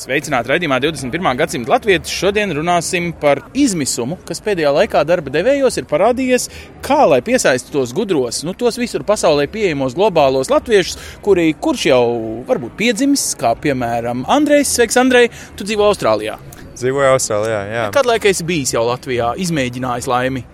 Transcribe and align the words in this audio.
Sveicināti 0.00 0.48
raidījumā 0.48 0.78
21. 0.80 1.26
gadsimta 1.36 1.74
latvieši. 1.74 2.14
Šodien 2.22 2.54
runāsim 2.56 3.10
par 3.20 3.42
izmisumu, 3.52 4.16
kas 4.24 4.40
pēdējā 4.40 4.70
laikā 4.72 5.02
darba 5.04 5.32
devējos 5.34 5.76
ir 5.76 5.84
parādījies, 5.90 6.46
kā 6.86 7.02
lai 7.10 7.18
piesaistu 7.26 7.74
tos 7.74 7.92
gudros, 7.96 8.38
nu, 8.48 8.54
tos 8.56 8.78
visur 8.80 9.04
pasaulē 9.04 9.44
pieejamos 9.52 9.92
globālos 9.98 10.48
latviešus, 10.48 10.96
kuri 11.26 11.50
kurš 11.52 11.84
jau 11.90 12.04
varbūt 12.48 12.78
piedzimis, 12.80 13.26
kā 13.40 13.52
piemēram 13.60 14.24
Andrejs. 14.24 14.72
Sveiks, 14.78 14.96
Andrej, 15.02 15.28
tu 15.60 15.68
dzīvo 15.68 15.90
Austrālijā. 15.90 16.38
Dzīvoju 16.80 17.12
Austrālijā. 17.18 17.60
Jā, 17.68 17.84
Kad 17.92 18.08
laikā 18.08 18.32
esi 18.32 18.46
bijis 18.48 18.72
jau 18.72 18.86
Latvijā, 18.88 19.34
izmēģinājis 19.44 20.08
laimi? 20.08 20.46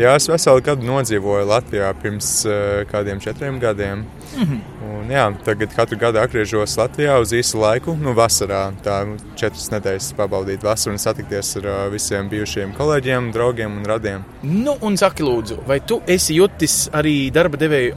jā 0.00 0.16
es 0.18 0.24
veselu 0.26 0.64
gadu 0.64 0.88
nodzīvoju 0.88 1.44
Latvijā 1.52 1.92
pirms 2.00 2.30
uh, 2.48 2.54
kādiem 2.88 3.20
četriem 3.22 3.60
gadiem. 3.62 4.06
Mhm. 4.34 4.60
Un, 4.84 5.10
jā, 5.12 5.24
tagad 5.46 5.74
katru 5.76 5.98
gadu 6.00 6.18
atgriežos 6.18 6.74
Latvijā 6.78 7.16
uz 7.22 7.32
īsu 7.36 7.60
laiku, 7.60 7.94
nu, 8.00 8.14
vasarā. 8.16 8.62
Tā 8.84 9.00
nu, 9.08 9.18
četras 9.38 9.68
nedēļas 9.72 10.10
pabaudīt 10.18 10.64
vasaru 10.66 10.96
un 10.96 11.02
satikties 11.02 11.54
ar 11.60 11.68
visiem 11.92 12.28
bijušiem 12.32 12.74
kolēģiem, 12.78 13.30
draugiem 13.34 13.78
un 13.78 13.86
radiem. 13.88 14.24
Nu, 14.42 14.76
un 14.82 14.98
saki, 15.00 15.22
lūdzu, 15.26 15.60
vai 15.68 15.78
tu 15.86 16.00
esi 16.10 16.38
jutis 16.40 16.88
arī 16.94 17.30
darba 17.34 17.60
devēju 17.60 17.94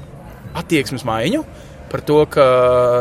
attieksmes 0.57 1.05
maiņu? 1.07 1.43
Par 1.91 2.03
to, 2.07 2.19
ka 2.29 2.45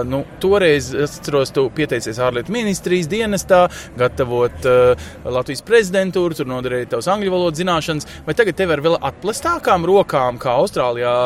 nu, 0.07 0.23
toreiz, 0.43 0.93
atceros, 1.07 1.51
tu 1.55 1.67
pieteicies 1.75 2.21
ārlietu 2.23 2.55
ministrijas 2.55 3.09
dienestā, 3.11 3.65
gatavot 3.99 4.69
uh, 4.71 5.09
Latvijas 5.25 5.65
prezidentūru, 5.67 6.39
tur 6.39 6.51
noderēja 6.51 6.93
tavas 6.95 7.11
angļu 7.17 7.35
valodas 7.35 7.61
zināšanas, 7.63 8.09
vai 8.29 8.37
tagad 8.39 8.59
tev 8.59 8.77
ir 8.77 8.85
vēl 8.87 8.99
atplestākām 9.11 9.87
rokām, 9.91 10.41
kā 10.43 10.55
Austrālijā 10.61 11.17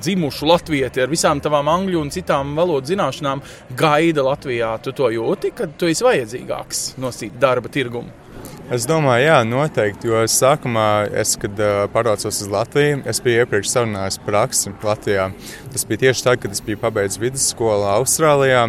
dzimušu 0.00 0.48
latvieti 0.48 1.04
ar 1.04 1.12
visām 1.12 1.44
tavām 1.44 1.68
angļu 1.76 2.00
un 2.00 2.12
citām 2.14 2.56
valodas 2.58 2.92
zināšanām, 2.94 3.44
gaida 3.78 4.24
Latvijā. 4.24 4.74
Tu 4.84 4.96
to 4.96 5.12
jūti, 5.12 5.54
kad 5.56 5.76
tu 5.78 5.92
esi 5.92 6.06
vajadzīgāks 6.06 6.86
nosīt 7.04 7.40
darba 7.40 7.72
tirgumu. 7.72 8.23
Es 8.72 8.86
domāju, 8.88 9.26
jā, 9.26 9.40
noteikti. 9.44 10.08
Jo 10.08 10.22
sākumā, 10.30 11.10
es, 11.20 11.34
kad 11.36 11.58
uh, 11.60 11.82
pārvācos 11.92 12.38
uz 12.40 12.48
Latviju, 12.48 13.02
es 13.04 13.20
biju 13.20 13.42
iepriekš 13.42 13.74
sarunājis 13.74 14.16
praksi 14.24 14.72
Latvijā. 14.80 15.26
Tas 15.74 15.84
bija 15.84 16.06
tieši 16.06 16.24
tad, 16.24 16.40
kad 16.40 16.54
es 16.56 16.64
biju 16.64 16.80
pabeidzis 16.80 17.20
vidusskolu 17.20 17.84
Austrālijā. 17.92 18.62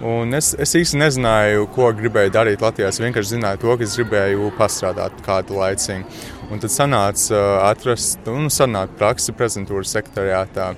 Un 0.00 0.32
es, 0.34 0.54
es 0.56 0.72
īsti 0.80 0.96
nezināju, 1.02 1.68
ko 1.76 1.90
gribēju 1.92 2.32
darīt 2.32 2.64
Latvijā. 2.64 2.88
Es 2.88 3.02
vienkārši 3.04 3.34
zināju 3.34 3.60
to, 3.66 3.76
ka 3.76 3.84
es 3.84 3.98
gribēju 4.00 4.48
pastrādāt 4.56 5.20
kādu 5.26 5.60
laiciņu. 5.60 6.24
Un 6.48 6.64
tad 6.64 6.72
sanāca 6.72 7.36
uh, 7.36 7.58
atrast, 7.68 8.24
nu, 8.24 8.48
sanāca 8.48 8.96
praksi 8.96 9.36
prezentūras 9.36 9.92
sekretariātā. 9.92 10.72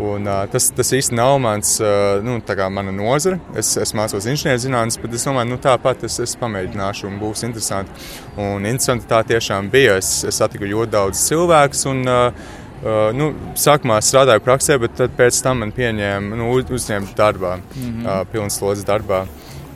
Un, 0.00 0.24
uh, 0.24 0.46
tas, 0.48 0.70
tas 0.72 0.88
īsti 0.96 1.14
nav 1.14 1.34
mans, 1.44 1.74
uh, 1.84 2.22
nu, 2.24 2.38
mana 2.72 2.94
nozare. 2.96 3.38
Es, 3.54 3.74
es 3.76 3.92
mācos 3.92 4.24
inženierzinātnes, 4.24 4.96
bet 5.02 5.12
es 5.18 5.26
domāju, 5.28 5.50
nu, 5.50 5.58
tāpat 5.60 6.06
es, 6.08 6.18
es 6.24 6.32
pamēģināšu 6.40 7.10
un 7.10 7.18
būs 7.20 7.44
interesanti. 7.44 7.92
Un 8.36 8.64
interesanti 8.64 9.06
tā 9.06 9.20
tiešām 9.22 9.68
bija. 9.70 9.98
Es, 10.00 10.24
es 10.24 10.40
satiku 10.40 10.64
ļoti 10.64 10.92
daudz 10.96 11.28
cilvēku. 11.28 11.86
Un, 11.92 12.04
uh, 12.08 12.58
Uh, 12.82 13.12
nu, 13.14 13.28
sākumā 13.54 14.00
strādāju 14.02 14.42
praksē, 14.42 14.74
bet 14.82 14.98
pēc 15.14 15.36
tam 15.44 15.60
man 15.62 15.70
pieņēma, 15.70 16.34
nu, 16.34 16.48
uz, 16.50 16.66
uzņēma 16.66 17.12
darbā, 17.14 17.52
mm 17.60 17.84
-hmm. 17.84 18.06
uh, 18.08 18.24
pilnas 18.32 18.56
slodzes 18.58 18.82
darbā. 18.88 19.20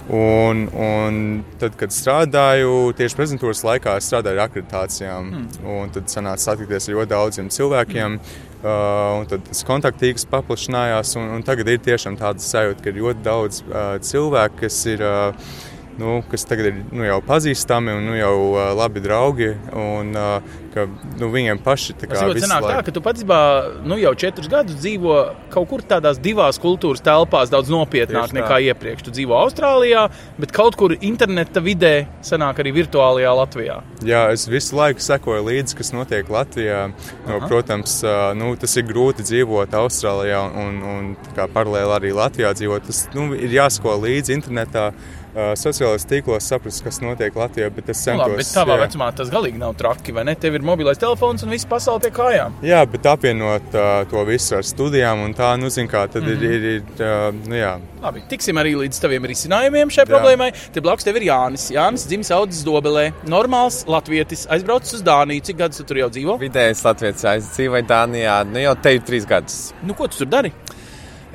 Un, 0.06 0.68
un 0.70 1.16
tad, 1.58 1.74
kad 1.80 1.90
strādāju 1.90 2.92
tieši 2.94 3.16
prezentūras 3.18 3.64
laikā, 3.66 3.96
es 3.98 4.06
strādāju 4.06 4.38
ar 4.38 4.44
akreditācijām. 4.44 5.32
Mm. 5.32 5.88
Tad 5.96 6.12
sanāca 6.12 6.44
satikties 6.44 6.86
ar 6.86 6.94
ļoti 6.94 7.10
daudziem 7.10 7.48
cilvēkiem. 7.50 8.18
Mm. 8.20 8.44
Uh, 8.66 9.20
un 9.20 9.26
tad 9.30 9.42
tas 9.46 9.64
kontaktīgs 9.66 10.28
paplašinājās. 10.30 11.16
Un, 11.20 11.32
un 11.36 11.46
tagad 11.46 11.68
ir 11.70 11.82
tiešām 11.82 12.18
tāda 12.18 12.42
sajūta, 12.42 12.84
ka 12.84 12.92
ir 12.92 13.02
ļoti 13.02 13.26
daudz 13.26 13.64
uh, 13.66 13.96
cilvēku, 14.02 14.62
kas 14.64 14.84
ir. 14.94 15.02
Uh, 15.02 15.64
nu, 16.00 16.20
kas 16.30 16.46
tagad 16.48 16.70
ir 16.70 16.78
nu, 16.92 17.04
jau 17.06 17.18
pazīstami 17.24 17.94
un 17.96 18.08
nu, 18.10 18.16
jau 18.18 18.34
uh, 18.52 18.70
labi 18.76 19.02
draugi. 19.04 19.52
Un, 19.72 20.12
uh, 20.16 20.62
ka, 20.76 20.84
nu, 21.20 21.30
viņiem 21.32 21.60
paši 21.64 21.96
tā 21.96 22.08
kā 22.10 22.20
Tas 22.20 22.44
sanāk 22.44 22.66
tā, 22.66 22.76
ka 22.86 22.92
tu 22.94 23.02
patiesībā 23.04 23.40
nu, 23.88 23.96
jau 24.00 24.12
četrus 24.18 24.50
gadus 24.52 24.76
dzīvo 24.82 25.16
kaut 25.52 25.68
kur 25.70 25.84
tādās 25.88 26.20
divās 26.22 26.60
kultūras 26.60 27.02
telpās, 27.04 27.50
daudz 27.52 27.72
nopietnāk 27.72 28.34
nekā 28.36 28.60
iepriekš. 28.68 29.06
Tu 29.06 29.14
dzīvo 29.18 29.36
Austrālijā, 29.40 30.06
bet 30.40 30.52
kaut 30.56 30.76
kur 30.78 30.96
interneta 30.98 31.62
vidē 31.64 31.94
sanāk 32.26 32.60
arī 32.62 32.74
virtuālajā 32.82 33.34
Latvijā. 33.40 33.78
Jā, 34.06 34.26
es 34.36 34.46
visu 34.50 34.76
laiku 34.76 35.04
sekoju 35.04 35.46
līdzi, 35.48 35.78
kas 35.80 35.92
notiek 35.96 36.28
Latvijā. 36.32 36.86
No, 37.26 37.40
protams, 37.48 37.98
uh, 38.04 38.30
nu, 38.36 38.52
tas 38.60 38.76
ir 38.76 38.88
grūti 38.88 39.24
dzīvot 39.26 39.76
Austrālijā 39.80 40.42
un, 40.64 40.82
un 40.84 41.12
kā 41.36 41.48
paralēli 41.52 41.96
arī 42.00 42.16
Latvijā 42.16 42.52
dzīvot. 42.56 42.90
Tas 42.90 43.06
nu, 43.16 43.30
ir 43.36 43.56
jāsako 43.60 43.96
līdzi 44.04 44.36
internetā. 44.36 44.90
Sociālajos 45.36 46.06
tīklos 46.08 46.47
saprast, 46.48 46.82
kas 46.84 47.00
notiek 47.04 47.34
Latvijā, 47.36 47.69
bet 47.74 47.91
es 47.92 48.00
Nu, 48.00 48.12
centos. 48.12 48.22
labi, 48.26 48.36
bet 48.41 48.52
tavā 48.54 48.76
jā. 48.78 48.86
vecumā 48.86 49.10
tas 49.16 49.32
galīgi 49.32 49.60
nav 49.60 49.74
traki, 49.76 50.14
vai 50.16 50.24
ne? 50.24 50.34
Tev 50.34 50.54
ir 50.56 50.64
mobilais 50.64 50.98
telefons 50.98 51.44
un 51.44 51.52
viss 51.52 51.69
pasaule 51.69 52.00
pie 52.00 52.12
kājām. 52.16 52.56
Jā, 52.64 52.84
bet 52.88 53.06
apvienot 53.10 53.74
uh, 53.76 54.04
to 54.10 54.24
visu 54.28 54.56
ar 54.56 54.64
studijām, 54.64 55.24
un 55.26 55.36
tā, 55.36 55.52
nu, 55.60 55.69
zin 55.70 55.88
kā, 55.88 56.06
tad 56.08 56.22
mm 56.22 56.28
-hmm. 56.28 56.42
ir, 56.42 56.62
ir, 56.62 56.64
ir 56.74 57.04
uh, 57.04 57.48
nu, 57.48 57.54
jā, 57.54 57.76
Labi, 58.06 58.20
tiksim 58.28 58.58
arī 58.60 58.74
līdz 58.78 59.00
taviem 59.02 59.24
risinājumiem 59.26 59.91
šai 59.91 60.04
Jā. 60.04 60.10
problēmai. 60.10 60.50
Te 60.72 60.82
blakus 60.84 61.06
tev 61.06 61.16
ir 61.19 61.26
Jānis. 61.26 61.70
Jānis 61.74 62.04
dzimis 62.06 62.30
audzis 62.36 62.62
Dobelē. 62.66 63.08
Normāls 63.26 63.80
latvietis, 63.91 64.44
aizbraucis 64.53 64.98
uz 65.00 65.03
Dāniju. 65.06 65.42
Cik 65.48 65.56
gadus 65.56 65.80
tu 65.80 65.84
tur 65.88 65.97
jau 66.04 66.10
dzīvo? 66.12 66.38
Vidējais 66.38 66.84
Latvijas 66.86 67.24
aizdzīvoja 67.32 67.86
Dānijā. 67.88 68.36
Nu, 68.47 68.62
jau 68.62 68.76
te 68.82 68.94
ir 68.94 69.03
trīs 69.06 69.26
gadus. 69.26 69.72
Nu, 69.82 69.97
ko 69.98 70.06
tu 70.12 70.22
tur 70.22 70.30
dari? 70.36 70.53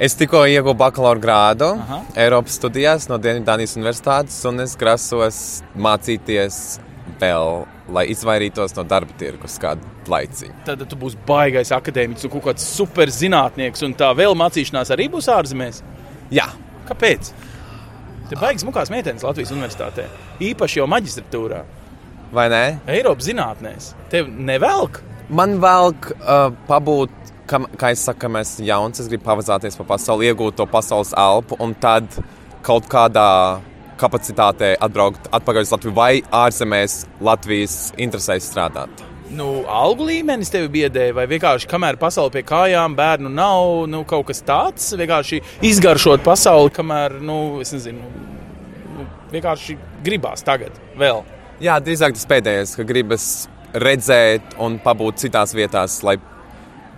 Es 0.01 0.16
tikko 0.17 0.44
ieguvu 0.50 0.73
bakalaura 0.79 1.22
grādu 1.22 1.67
Aha. 1.78 2.00
Eiropas 2.23 2.56
studijās 2.57 3.06
no 3.09 3.19
Dienvidānijas 3.22 3.75
Universitātes, 3.78 4.39
un 4.50 4.63
es 4.63 4.73
grasos 4.79 5.62
mācīties 5.78 6.57
vēl, 7.22 7.67
lai 7.94 8.07
izvairītos 8.09 8.73
no 8.79 8.88
darba 8.88 9.13
tirgus 9.19 9.59
kādu 9.62 9.85
laiciņu. 10.09 10.57
Tad 10.66 10.81
tu 10.89 10.97
būsi 10.97 11.22
baigais 11.28 11.69
akadēmiķis 11.78 12.25
un 12.25 12.34
kaut 12.34 12.47
kāds 12.50 12.66
superzinātnieks, 12.79 13.85
un 13.85 13.94
tā 14.00 14.09
vēl 14.17 14.34
mācīšanās 14.41 14.94
arī 14.95 15.06
būs 15.13 15.29
ārzemēs. 15.29 15.84
Jā, 16.33 16.47
Kāpēc? 16.91 17.29
Te 18.28 18.38
baigs 18.39 18.66
mukās 18.68 18.91
meitenes 18.91 19.23
Latvijas 19.23 19.53
universitātē. 19.53 20.07
Īpaši 20.44 20.81
jau 20.81 20.88
maģistratūrā, 20.91 21.62
vai 22.35 22.47
ne? 22.51 22.63
Eiropas 22.91 23.29
zinātnēs. 23.29 23.91
Tev 24.12 24.28
nevelk? 24.31 25.01
Man 25.31 25.59
velk 25.63 26.09
uh, 26.18 26.50
pabūt, 26.68 27.31
kam, 27.51 27.67
kā 27.79 27.91
es 27.95 28.06
saku, 28.07 28.29
mēs 28.31 28.56
esam 28.56 28.67
jauns, 28.69 29.01
es 29.03 29.09
gribu 29.12 29.28
pavazāties 29.28 29.78
pa 29.79 29.88
pasauli, 29.94 30.29
iegūt 30.31 30.57
to 30.59 30.67
pasaules 30.72 31.12
elpu, 31.17 31.59
un 31.63 31.75
tad 31.84 32.07
kaut 32.66 32.88
kādā 32.91 33.59
kapacitātē 34.01 34.73
atbraukt 34.81 35.29
atpakaļ 35.35 35.67
uz 35.67 35.72
Latviju 35.75 35.95
vai 35.97 36.12
ārzemēs 36.34 37.01
Latvijas 37.22 37.78
interesēs 38.01 38.50
strādāt. 38.50 39.03
Nu, 39.31 39.62
algu 39.72 40.09
līmenis 40.09 40.51
tevi 40.51 40.67
biedē, 40.73 41.06
vai 41.16 41.23
vienkārši 41.31 41.69
kamēr 41.72 41.95
pasaule 42.00 42.34
pie 42.34 42.41
kājām, 42.44 42.97
bērnu 42.97 43.29
nav, 43.31 43.85
nu, 43.88 44.01
kaut 44.07 44.28
kas 44.28 44.44
tāds, 44.47 44.89
vienkārši 45.00 45.39
izgaršot 45.69 46.25
pasauli, 46.25 46.73
kamēr, 46.75 47.16
nu, 47.23 47.38
es 47.63 47.72
nezinu, 47.75 48.09
nu, 48.97 49.07
vienkārši 49.31 49.78
gribās 50.03 50.44
tagad 50.47 50.75
vēl. 51.00 51.23
Jā, 51.63 51.78
drīzāk 51.79 52.18
tas 52.18 52.27
pēdējais, 52.27 52.75
ka 52.75 52.88
gribas 52.89 53.30
redzēt 53.71 54.57
un 54.59 54.80
pabūt 54.83 55.21
citās 55.24 55.56
vietās, 55.56 56.01
lai 56.03 56.18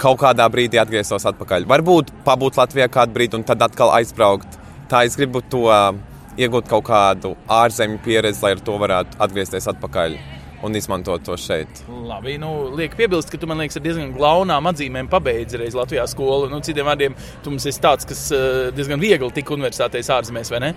kaut 0.02 0.20
kādā 0.22 0.48
brīdī 0.52 0.80
atgrieztos 0.82 1.26
atpakaļ. 1.30 1.68
Varbūt 1.70 2.12
pabūt 2.26 2.60
Latvijā 2.60 2.90
kādu 2.92 3.16
brīdi 3.16 3.40
un 3.40 3.46
tad 3.48 3.62
atkal 3.66 3.94
aizbraukt. 3.98 4.60
Tā 4.92 5.06
es 5.08 5.18
gribu 5.20 5.42
to 5.50 5.66
uh, 5.70 5.92
iegūt 6.38 6.70
kaut 6.70 6.88
kādu 6.90 7.36
ārzemju 7.52 8.02
pieredzi, 8.06 8.44
lai 8.44 8.56
ar 8.56 8.64
to 8.64 8.78
varētu 8.82 9.20
atgriezties 9.24 9.70
atpakaļ 9.74 10.18
un 10.64 10.76
izmantot 10.80 11.24
to 11.28 11.36
šeit. 11.40 11.82
Labi, 12.08 12.38
nu, 12.40 12.52
liek 12.78 12.96
piebilst, 12.96 13.32
ka 13.32 13.40
tu 13.40 13.50
man 13.50 13.60
liekas, 13.60 13.78
ar 13.80 13.84
diezgan 13.84 14.14
glaunām 14.16 14.70
atzīmēm 14.72 15.10
pabeidzi 15.12 15.60
reiz 15.60 15.76
Latvijā 15.76 16.06
skolu. 16.08 16.48
Nu, 16.52 16.62
citiem 16.64 16.88
vārdiem, 16.88 17.18
tu 17.44 17.52
mums 17.52 17.68
esi 17.68 17.82
tāds, 17.84 18.08
kas 18.08 18.30
eh, 18.36 18.70
diezgan 18.76 19.02
viegli 19.02 19.32
tika 19.36 19.56
universitātēs 19.58 20.12
ārzemēs, 20.16 20.54
vai 20.54 20.62
ne? 20.64 20.72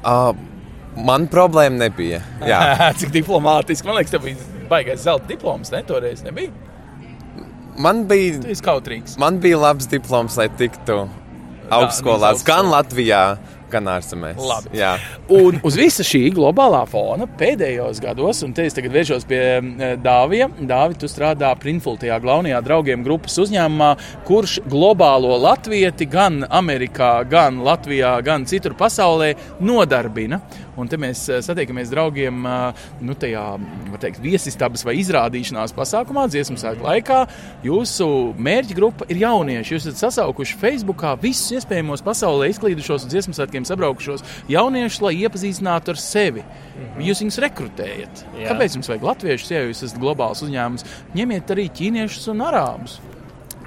Uh, 0.00 0.32
man 0.96 1.28
problēma 1.28 1.76
nebija. 1.84 2.22
Jā. 2.48 2.62
Cik 3.00 3.12
diplomātiski. 3.20 3.90
Man 3.90 4.00
liekas, 4.00 4.16
tev 4.16 4.24
bija 4.24 4.64
baigais 4.72 5.04
zelta 5.04 5.28
diploms, 5.28 5.74
ne? 5.74 5.84
Toreiz 5.84 6.24
nebija. 6.24 6.69
Man 7.80 8.04
bija, 8.10 8.40
Tu 8.44 8.52
esi 8.52 8.64
kautrīgs. 8.66 9.16
man 9.20 9.38
bija 9.40 9.58
labs 9.60 9.88
diploms, 9.88 10.36
lai 10.40 10.48
tiktu 10.60 10.98
augstskolās, 11.70 12.42
gan 12.44 12.68
Latvijā, 12.72 13.22
gan 13.72 13.90
ārzemēs. 13.94 14.40
Labi. 14.40 14.72
Jā. 14.78 14.94
Un 15.32 15.60
uz 15.66 15.76
visa 15.78 16.04
šī 16.06 16.22
globālā 16.36 16.82
fona 16.90 17.28
pēdējos 17.40 18.02
gados, 18.02 18.42
un 18.46 18.54
te 18.56 18.66
es 18.68 18.76
tagad 18.76 18.94
vēršos 18.96 19.26
pie 19.30 19.42
Dāvija. 20.02 20.50
Dāvija, 20.60 21.00
tu 21.00 21.10
strādā 21.10 21.52
Printful, 21.60 21.98
tajā 22.00 22.18
galvenajā 22.22 22.62
draugiem 22.66 23.04
grupas 23.06 23.38
uzņēmumā, 23.42 23.92
kurš 24.28 24.58
globālo 24.70 25.36
latvieti 25.40 26.08
gan 26.10 26.42
Amerikā, 26.50 27.12
gan 27.30 27.62
Latvijā, 27.66 28.16
gan 28.26 28.48
citur 28.50 28.76
pasaulē 28.78 29.34
nodarbina. 29.60 30.40
Un 30.80 30.88
te 30.88 30.96
mēs 31.00 31.22
eh, 31.28 31.40
satiekamies 31.44 31.90
draugiem 31.92 32.44
eh, 32.46 32.84
nu, 33.04 33.16
tajā 33.18 33.44
teikt, 34.00 34.20
viesistabas 34.24 34.84
vai 34.86 34.96
izrādīšanās 35.00 35.74
pasākumā, 35.76 36.26
dziesmu 36.30 36.56
svētku 36.60 36.86
laikā. 36.86 37.20
Jūsu 37.66 38.08
mērķa 38.40 38.76
grupa 38.78 39.08
ir 39.12 39.20
jaunieši. 39.24 39.74
Jūs 39.74 39.88
esat 39.90 40.06
sasaukuši 40.06 40.58
Facebookā 40.60 41.16
visus 41.20 41.58
iespējamos 41.58 42.04
pasaulē 42.06 42.50
izklīdušos 42.54 43.08
dziesmu 43.10 43.36
svētkiem 43.60 43.68
sabraukušos 43.68 44.24
jauniešus, 44.48 45.02
lai 45.04 45.14
iepazīstinātu 45.20 45.92
ar 45.92 46.00
sevi. 46.00 46.44
Mhm. 46.44 47.04
Jūs 47.04 47.22
viņus 47.22 47.40
rekrutējat. 47.44 48.24
Jā. 48.38 48.48
Kāpēc 48.50 48.76
jums 48.76 48.88
vajag 48.88 49.02
latviešus, 49.04 49.50
ja 49.50 49.64
jūs 49.66 49.84
esat 49.84 50.00
globāls 50.00 50.42
uzņēmums? 50.42 50.84
Ņemiet 51.14 51.50
arī 51.50 51.68
ķīniešus 51.68 52.30
un 52.32 52.40
arābus. 52.40 53.00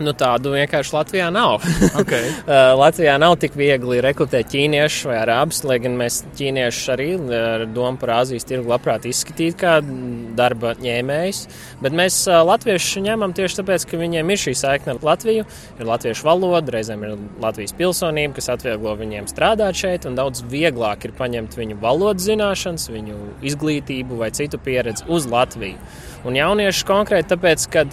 Nu, 0.02 0.10
tādu 0.18 0.56
vienkārši 0.56 0.96
Latvijā 0.96 1.30
nav. 1.34 1.62
Okay. 2.04 2.32
Uh, 2.48 2.74
Latvijā 2.82 3.14
nav 3.22 3.36
tik 3.40 3.54
viegli 3.58 4.00
rekrutēt 4.02 4.50
ķīniešus 4.50 5.06
vai 5.08 5.18
arābus, 5.22 5.60
lai 5.68 5.78
gan 5.84 5.94
mēs 6.00 6.22
ķīniešus 6.40 6.88
arī 6.94 7.08
ar 7.38 7.66
domu 7.70 8.00
par 8.02 8.16
Āzijas 8.18 8.48
tirgu 8.50 8.72
labprāt 8.72 9.06
izskatītu 9.08 9.60
kā 9.62 9.76
darba 10.38 10.74
ņēmējus. 10.82 11.44
Bet 11.84 11.96
mēs 11.98 12.18
uh, 12.26 12.40
latviešus 12.48 13.04
ņemam 13.06 13.36
tieši 13.38 13.60
tāpēc, 13.60 13.86
ka 13.90 14.00
viņiem 14.02 14.34
ir 14.34 14.42
šī 14.42 14.56
saikne 14.58 14.96
ar 14.96 15.06
Latviju, 15.06 15.46
ir 15.78 15.90
latviešu 15.90 16.28
valoda, 16.28 16.76
reizēm 16.78 17.06
ir 17.06 17.16
Latvijas 17.44 17.76
pilsonība, 17.78 18.40
kas 18.40 18.50
atvieglo 18.56 18.96
viņiem 19.00 19.30
strādāt 19.30 19.78
šeit, 19.80 20.10
un 20.10 20.18
daudz 20.18 20.44
vieglāk 20.50 21.06
ir 21.06 21.16
paņemt 21.20 21.60
viņu 21.60 21.80
valodas 21.84 22.26
zināšanas, 22.26 22.90
viņu 22.94 23.20
izglītību 23.46 24.20
vai 24.24 24.34
citu 24.34 24.60
pieredzi 24.64 25.08
uz 25.14 25.30
Latviju. 25.30 25.78
Un 26.24 26.38
jaunieši 26.40 26.86
konkrēti 26.88 27.34
tāpēc, 27.36 27.68
ka 27.72 27.88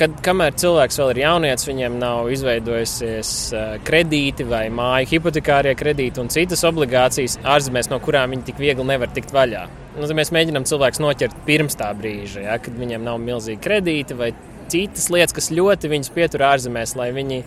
kad 0.00 0.14
kamēr 0.24 0.54
cilvēks 0.58 0.98
vēl 1.00 1.12
ir 1.12 1.20
jaunietis, 1.22 1.66
viņiem 1.68 1.98
nav 2.00 2.30
izveidojusies 2.32 3.32
uh, 3.54 3.74
kredīti 3.86 4.46
vai 4.48 4.64
māju 4.72 5.10
hipotekārie 5.12 5.74
kredīti 5.78 6.22
un 6.22 6.30
citas 6.32 6.64
obligācijas 6.68 7.38
ārzemēs, 7.44 7.90
no 7.92 8.00
kurām 8.02 8.34
viņi 8.34 8.48
tik 8.50 8.62
viegli 8.62 8.86
nevar 8.88 9.12
tikt 9.14 9.34
vaļā. 9.34 9.66
Nu, 9.98 10.08
mēs 10.16 10.32
mēģinām 10.32 10.64
cilvēkus 10.68 11.02
noķert 11.04 11.44
pirms 11.48 11.76
tā 11.80 11.90
brīža, 11.96 12.46
ja, 12.46 12.56
kad 12.62 12.76
viņiem 12.78 13.04
nav 13.04 13.20
milzīgi 13.20 13.60
kredīti 13.62 14.16
vai 14.16 14.32
citas 14.72 15.10
lietas, 15.12 15.36
kas 15.36 15.52
ļoti 15.52 15.90
viņus 15.92 16.12
pietur 16.14 16.46
ārzemēs, 16.48 16.96
lai 16.96 17.10
viņi 17.12 17.42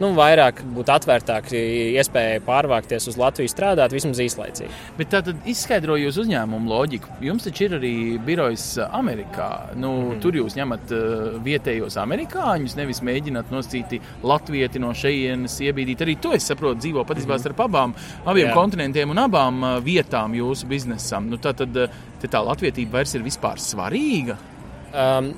nu, 0.00 0.10
vairāk 0.16 0.62
būtu 0.74 0.92
atvērtāki 0.94 1.60
iespējai 2.00 2.40
pārvākties 2.46 3.08
uz 3.10 3.18
Latviju 3.20 3.50
strādāt, 3.50 3.94
vismaz 3.94 4.20
īslaicīgi. 4.24 4.70
Bet 4.98 5.12
tā 5.14 5.20
tad 5.26 5.46
izskaidroju 5.50 6.10
uz 6.10 6.18
uzņēmumu 6.24 6.70
loģiku. 6.70 7.18
Jums 7.24 7.46
taču 7.46 7.68
ir 7.68 7.76
arī 7.78 7.94
birojs 8.24 8.66
Amerikā. 8.86 9.50
Nu, 9.78 9.92
mm. 9.92 10.20
Tur 10.24 10.38
jūs 10.40 10.56
ņemat 10.58 10.94
uh, 10.94 11.38
vietējos 11.44 11.98
amerikāņus, 12.02 12.76
nevis 12.78 13.02
mēģināt 13.06 13.52
noscīt 13.54 13.96
latvieti 14.24 14.82
no 14.82 14.92
šejienes, 14.96 15.58
iebīdīt. 15.68 16.04
Arī 16.04 16.18
to 16.22 16.34
es 16.36 16.48
saprotu, 16.50 16.82
dzīvo 16.84 17.06
patiesībā 17.08 17.38
starp 17.42 17.64
abām, 17.66 17.94
abiem 18.24 18.50
Jā. 18.50 18.56
kontinentiem 18.56 19.14
un 19.14 19.24
abām 19.24 19.62
uh, 19.62 19.78
vietām 19.84 20.36
jūsu 20.38 20.70
biznesam. 20.70 21.30
Nu, 21.30 21.40
tā 21.42 21.54
tad 21.56 21.76
uh, 21.78 22.02
tā 22.24 22.40
latvietība 22.40 23.00
vairs 23.00 23.14
ir 23.16 23.24
vispār 23.26 23.60
svarīga. 23.60 24.38
Um, 24.94 25.34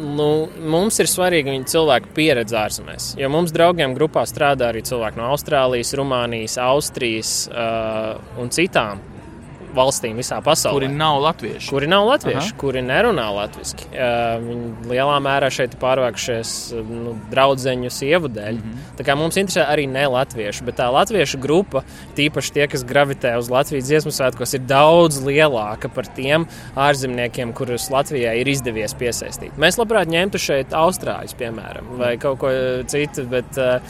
Nu, 0.00 0.48
mums 0.72 0.96
ir 1.02 1.08
svarīga 1.10 1.52
viņa 1.52 1.68
cilvēku 1.68 2.14
pieredze 2.16 2.56
ārzemēs. 2.56 3.10
Jo 3.20 3.28
mums 3.32 3.52
draugiem 3.52 3.92
grupā 3.96 4.24
strādā 4.28 4.70
arī 4.72 4.80
cilvēki 4.88 5.20
no 5.20 5.28
Austrālijas, 5.34 5.92
Rumānijas, 6.00 6.56
Austrijas 6.64 7.32
uh, 7.52 8.16
un 8.40 8.48
citām 8.54 9.02
valstīm 9.76 10.18
visā 10.20 10.38
pasaulē. 10.44 10.74
Kuri 10.76 10.88
nav 10.92 11.20
latvieši. 11.22 11.70
Kuri 11.72 11.88
nav 11.90 12.06
latvieši, 12.08 12.52
Aha. 12.52 12.58
kuri 12.60 12.82
nerunā 12.86 13.26
latviešu. 13.36 13.88
Viņi 14.46 14.90
lielā 14.90 15.16
mērā 15.24 15.50
šeit 15.52 15.76
ir 15.76 15.80
pārvākušies 15.82 16.52
nu, 16.88 17.16
draugu 17.32 17.90
sievu 17.92 18.28
dēļ. 18.32 18.52
Mm 18.58 18.62
-hmm. 18.62 18.92
Tā 18.98 19.06
kā 19.06 19.16
mums 19.16 19.36
interesē 19.36 19.66
arī 19.68 19.88
ne 19.88 20.06
latvieši, 20.06 20.64
bet 20.64 20.78
tā 20.80 20.88
latviešu 20.92 21.38
grupa, 21.38 21.82
tīpaši 22.16 22.52
tie, 22.52 22.66
kas 22.68 22.84
gravitē 22.84 23.36
uz 23.38 23.50
Latvijas 23.50 23.84
dziesmu 23.84 24.12
svētkos, 24.12 24.54
ir 24.54 24.60
daudz 24.60 25.20
lielāka 25.24 25.88
par 25.88 26.06
tiem 26.06 26.46
ārzemniekiem, 26.76 27.52
kurus 27.52 27.90
Latvijai 27.90 28.40
ir 28.40 28.48
izdevies 28.48 28.94
piesaistīt. 28.94 29.58
Mēs 29.58 29.78
labprāt 29.78 30.08
ņemtu 30.08 30.38
šeit 30.38 30.72
austrāļus, 30.72 31.34
piemēram, 31.34 31.96
vai 31.98 32.16
kaut 32.16 32.38
ko 32.38 32.48
citu. 32.86 33.26
Bet, 33.32 33.56
uh, 33.56 33.80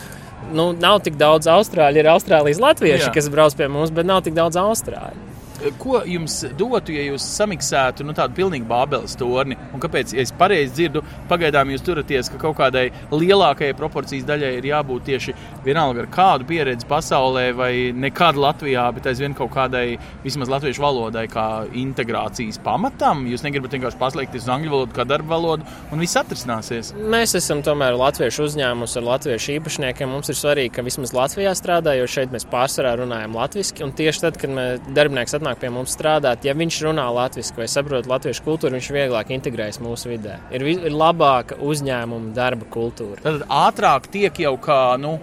nu, 0.52 0.72
nav 0.72 1.00
tik 1.06 1.16
daudz 1.20 1.48
austrāļu, 1.50 2.02
ir 2.02 2.10
Austrālijas 2.12 2.60
latvieši, 2.62 3.08
Jā. 3.08 3.12
kas 3.14 3.28
brauc 3.32 3.56
pie 3.58 3.68
mums, 3.72 3.92
bet 3.94 4.08
nav 4.08 4.22
tik 4.26 4.34
daudz 4.38 4.58
austrāļu. 4.60 5.31
Ko 5.78 6.00
jums 6.08 6.40
dotu, 6.58 6.94
ja 6.94 7.04
jūs 7.06 7.24
samiksētu 7.36 8.06
nu, 8.06 8.14
tādu 8.16 8.34
pilnīgi 8.38 8.66
bābeles 8.68 9.14
torni? 9.18 9.56
Un 9.74 9.82
kāpēc, 9.82 10.14
ja 10.16 10.24
es 10.24 10.32
pareizi 10.34 10.72
dzirdu, 10.74 11.02
pagaidām 11.30 11.70
jūs 11.72 11.84
turaties, 11.86 12.30
ka 12.32 12.40
kaut 12.42 12.56
kādai 12.58 12.88
lielākajai 13.12 13.76
proporcijas 13.78 14.26
daļai 14.28 14.52
ir 14.58 14.68
jābūt 14.72 15.06
tieši 15.10 15.34
vienalga 15.66 16.04
ar 16.04 16.10
kādu 16.12 16.48
pieredzi 16.48 16.88
pasaulē, 16.90 17.44
vai 17.58 17.72
nekādu 17.94 18.42
Latvijā, 18.42 18.88
bet 18.96 19.06
aizvien 19.10 19.36
kaut 19.38 19.52
kādai 19.54 19.98
vismaz 20.24 20.50
latviešu 20.52 20.82
valodai, 20.82 21.26
kā 21.30 21.46
integrācijas 21.78 22.58
pamatam. 22.64 23.26
Jūs 23.30 23.44
negribat 23.46 23.76
vienkārši 23.76 24.00
paslēgties 24.00 24.46
uz 24.46 24.52
angļu 24.56 24.74
valodu 24.74 24.96
kā 24.96 25.06
darba 25.08 25.36
valodu, 25.36 25.66
un 25.92 26.02
viss 26.02 26.18
atrisināsies. 26.18 26.92
Mēs 27.12 27.36
esam 27.38 27.62
tomēr 27.64 27.96
latviešu 27.98 28.48
uzņēmums 28.48 28.96
ar 28.98 29.06
latviešu 29.10 29.56
īpašniekiem. 29.58 30.10
Mums 30.12 30.32
ir 30.32 30.38
svarīgi, 30.38 30.74
ka 30.76 30.86
vismaz 30.86 31.14
Latvijā 31.16 31.52
strādājot 31.56 32.10
šeit, 32.10 32.32
mēs 32.34 32.48
pārsvarā 32.50 32.96
runājam 33.00 33.36
latviešu. 33.38 33.78
Un 33.86 33.94
tieši 33.96 34.24
tad, 34.24 34.38
kad 34.40 34.82
darbinieks 34.96 35.36
atnāk 35.38 35.51
pie 35.58 35.70
mums 35.72 35.94
strādāt, 35.96 36.46
ja 36.46 36.54
viņš 36.58 36.80
runā 36.86 37.08
latviešu 37.16 37.58
vai 37.58 37.68
saprot 37.70 38.08
latviešu 38.10 38.46
kultūru, 38.46 38.78
viņš 38.78 38.90
vieglāk 38.94 39.34
integrējas 39.34 39.80
mūsu 39.84 40.12
vidē. 40.14 40.38
Ir, 40.54 40.64
ir 40.72 40.96
labāka 40.96 41.58
uzņēmuma 41.62 42.34
darba 42.36 42.68
kultūra. 42.72 43.20
Tad 43.24 43.46
ātrāk 43.48 44.10
tiek 44.12 44.42
jau 44.44 44.56
kā. 44.62 44.80
Nu 45.02 45.18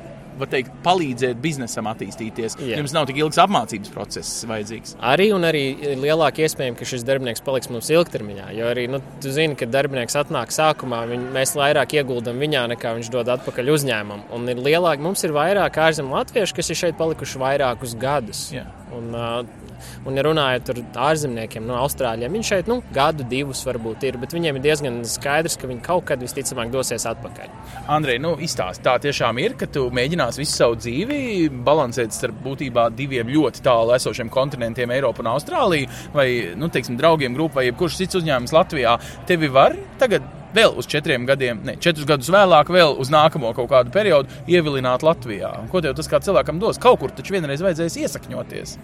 teikt, 0.47 0.71
palīdzēt 0.85 1.39
biznesam 1.41 1.89
attīstīties. 1.89 2.57
Jā. 2.61 2.77
Jums 2.79 2.93
nav 2.95 3.07
tik 3.09 3.17
ilgs 3.19 3.39
apmācības 3.41 3.91
process 3.91 4.45
vajadzīgs. 4.47 4.95
Arī 5.11 5.29
un 5.35 5.47
arī 5.47 5.63
lielāka 5.99 6.45
iespēja, 6.45 6.75
ka 6.79 6.87
šis 6.87 7.05
darbinieks 7.07 7.43
paliks 7.45 7.71
mums 7.73 7.89
ilgtermiņā. 7.91 8.49
Jo 8.55 8.69
arī 8.71 8.85
nu, 8.91 9.01
tu 9.23 9.33
zini, 9.35 9.57
ka 9.59 9.67
darbinieks 9.69 10.15
atnāk 10.21 10.53
sākumā, 10.55 11.01
viņ, 11.09 11.25
mēs 11.35 11.55
vairāk 11.59 11.97
ieguldam 11.99 12.39
viņā, 12.39 12.67
nekā 12.75 12.93
viņš 12.99 13.11
dod 13.13 13.33
atpakaļ 13.35 13.73
uzņēmumam. 13.75 14.27
Un 14.35 14.53
ir 14.53 14.61
lielāk, 14.69 15.03
mums 15.03 15.25
ir 15.27 15.35
vairāk 15.35 15.81
ārzemju 15.89 16.15
latviešu, 16.15 16.59
kas 16.59 16.71
ir 16.71 16.83
šeit 16.85 16.99
palikuši 16.99 17.41
vairākus 17.41 17.97
gadus. 17.99 18.47
Jā. 18.55 18.67
Un, 18.95 19.11
uh, 19.13 19.68
Un, 20.05 20.17
ja 20.17 20.25
runājot 20.25 20.71
ar 20.73 20.81
ārzemniekiem, 21.09 21.65
no 21.67 21.77
Austrāļiem, 21.83 22.35
viņi 22.35 22.49
šeit 22.49 22.71
nu, 22.71 22.79
gadu, 22.95 23.25
divus 23.29 23.61
varbūt 23.67 24.05
ir, 24.09 24.19
bet 24.21 24.33
viņiem 24.35 24.59
ir 24.59 24.65
diezgan 24.65 25.01
skaidrs, 25.07 25.57
ka 25.59 25.69
viņi 25.69 25.83
kaut 25.85 26.07
kad 26.09 26.23
visticamāk 26.23 26.71
dosies 26.73 27.05
atpakaļ. 27.09 27.51
Andrej, 27.91 28.19
nu, 28.23 28.33
izstāsti, 28.41 28.85
tā 28.85 28.95
tiešām 29.03 29.41
ir, 29.43 29.57
ka 29.59 29.69
tu 29.71 29.87
mēģinās 29.95 30.39
visu 30.39 30.55
savu 30.55 30.79
dzīvi 30.79 31.49
balansēt 31.65 32.15
starp 32.15 32.41
būtībā 32.45 32.89
diviem 32.95 33.31
ļoti 33.31 33.63
tālu 33.65 33.95
esošiem 33.97 34.31
kontinentiem, 34.33 34.95
Eiropu 34.95 35.23
un 35.25 35.33
Austrāliju, 35.35 35.91
vai, 36.15 36.29
nu, 36.59 36.71
teiksim, 36.73 36.97
draugiem 36.99 37.37
grupā, 37.37 37.59
vai 37.59 37.69
jebkurš 37.69 37.99
cits 37.99 38.19
uzņēmums 38.21 38.55
Latvijā. 38.55 38.95
Tevi 39.27 39.49
var 39.51 39.75
tagad 39.99 40.38
vēl 40.55 40.77
uz 40.79 40.87
četriem 40.89 41.25
gadiem, 41.29 41.61
ne, 41.65 41.75
četrus 41.81 42.07
gadus 42.09 42.29
vēlāk, 42.33 42.71
vēl 42.73 42.95
uz 43.01 43.11
nākamo 43.13 43.51
kaut 43.57 43.69
kādu 43.71 43.93
periodu 43.93 44.41
ievilināt 44.49 45.05
Latvijā. 45.05 45.51
Un 45.61 45.69
ko 45.71 45.81
tas 45.83 46.09
kā 46.09 46.21
cilvēkam 46.23 46.61
dos? 46.61 46.79
Kaut 46.81 47.01
kur 47.03 47.13
taču 47.15 47.35
vienreiz 47.35 47.63
vajadzēs 47.63 47.99
iesakņoties. 48.03 48.77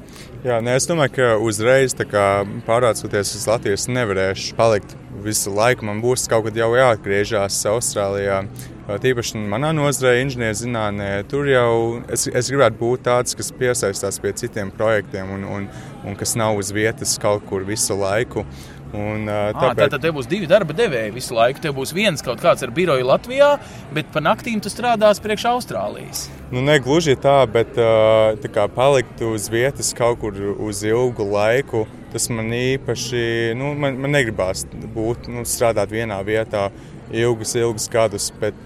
Jā, 0.46 0.60
ne, 0.66 0.76
es 0.78 0.88
domāju, 0.90 1.16
ka 1.18 1.32
uzreiz 1.42 1.96
pārvācoties 1.96 3.36
uz 3.40 3.50
Latviju, 3.50 3.80
es 3.80 3.90
nevarēšu 3.92 4.56
palikt 4.60 4.96
visu 5.26 5.54
laiku. 5.56 5.88
Man 5.88 6.04
būs 6.04 6.28
kaut 6.30 6.48
kad 6.50 6.58
jau 6.60 6.72
jāatgriežas 6.78 7.58
Austrālijā. 7.72 8.44
Tīpaši 8.86 9.40
manā 9.50 9.72
nozarē, 9.74 10.20
inženierzinātnē, 10.22 11.08
tur 11.26 11.48
jau 11.50 12.04
es, 12.14 12.28
es 12.30 12.52
gribētu 12.52 12.78
būt 12.78 13.08
tāds, 13.08 13.34
kas 13.34 13.50
piesaistās 13.58 14.22
pie 14.22 14.36
citiem 14.38 14.70
projektiem 14.70 15.32
un, 15.34 15.48
un, 15.56 15.66
un 16.06 16.20
kas 16.20 16.36
nav 16.38 16.60
uz 16.62 16.70
vietas 16.76 17.16
kaut 17.18 17.48
kur 17.50 17.66
visu 17.66 17.98
laiku. 17.98 18.46
Uh, 18.46 18.75
Un, 18.96 19.28
tāpēc... 19.28 19.82
Tātad 19.84 20.04
te 20.06 20.12
būs 20.16 20.30
divi 20.32 20.48
darba 20.50 20.75
devēji 20.75 21.14
visu 21.16 21.36
laiku. 21.36 21.62
Te 21.64 21.74
būs 21.75 21.92
viens 21.96 22.24
kaut 22.25 22.42
kāds 22.44 22.64
ar 22.66 22.72
biroju 22.75 23.08
Latvijā, 23.10 23.56
bet 23.96 24.10
pa 24.14 24.24
naktīm 24.24 24.62
tu 24.64 24.72
strādās 24.72 25.22
priekš 25.24 25.48
Austrālijas. 25.52 26.25
Nu, 26.54 26.64
ne 26.64 26.78
gluži 26.80 27.18
tā, 27.20 27.38
bet 27.52 27.75
tā 27.75 28.52
kā 28.54 28.68
palikt 28.72 29.22
uz 29.25 29.50
vietas 29.52 29.92
kaut 29.98 30.22
kur 30.24 30.36
uz 30.64 30.84
ilgu 30.88 31.28
laiku, 31.28 31.86
tas 32.14 32.30
man 32.32 32.54
īpaši 32.56 33.56
nu, 33.60 33.74
man, 33.80 33.98
man 34.00 34.16
negribās 34.16 34.64
būt, 34.96 35.28
nu, 35.34 35.44
strādāt 35.50 35.92
vienā 35.92 36.22
vietā 36.28 36.70
ilgus, 37.12 37.56
ilgus 37.60 37.88
gadus. 37.92 38.30
Bet, 38.40 38.58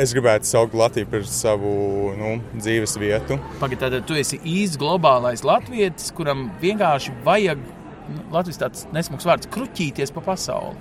es 0.00 0.14
gribētu 0.14 0.48
saukt 0.48 0.76
Latviju 0.78 1.08
par 1.10 1.24
savu 1.28 2.12
nu, 2.18 2.36
dzīves 2.56 2.98
vietu. 3.00 3.38
Pagaidā, 3.62 3.90
tad 3.96 4.06
tu 4.08 4.18
esi 4.18 4.40
īsts 4.40 4.78
globālais 4.80 5.44
latvietis, 5.46 6.12
kuram 6.16 6.48
vienkārši 6.62 7.16
vajag 7.26 7.64
Nu, 8.10 8.24
Latvijas 8.34 8.60
tāds 8.60 8.86
nesmugs 8.92 9.26
vārds- 9.28 9.48
kruķīties 9.54 10.12
pa 10.14 10.20
pasauli. 10.20 10.76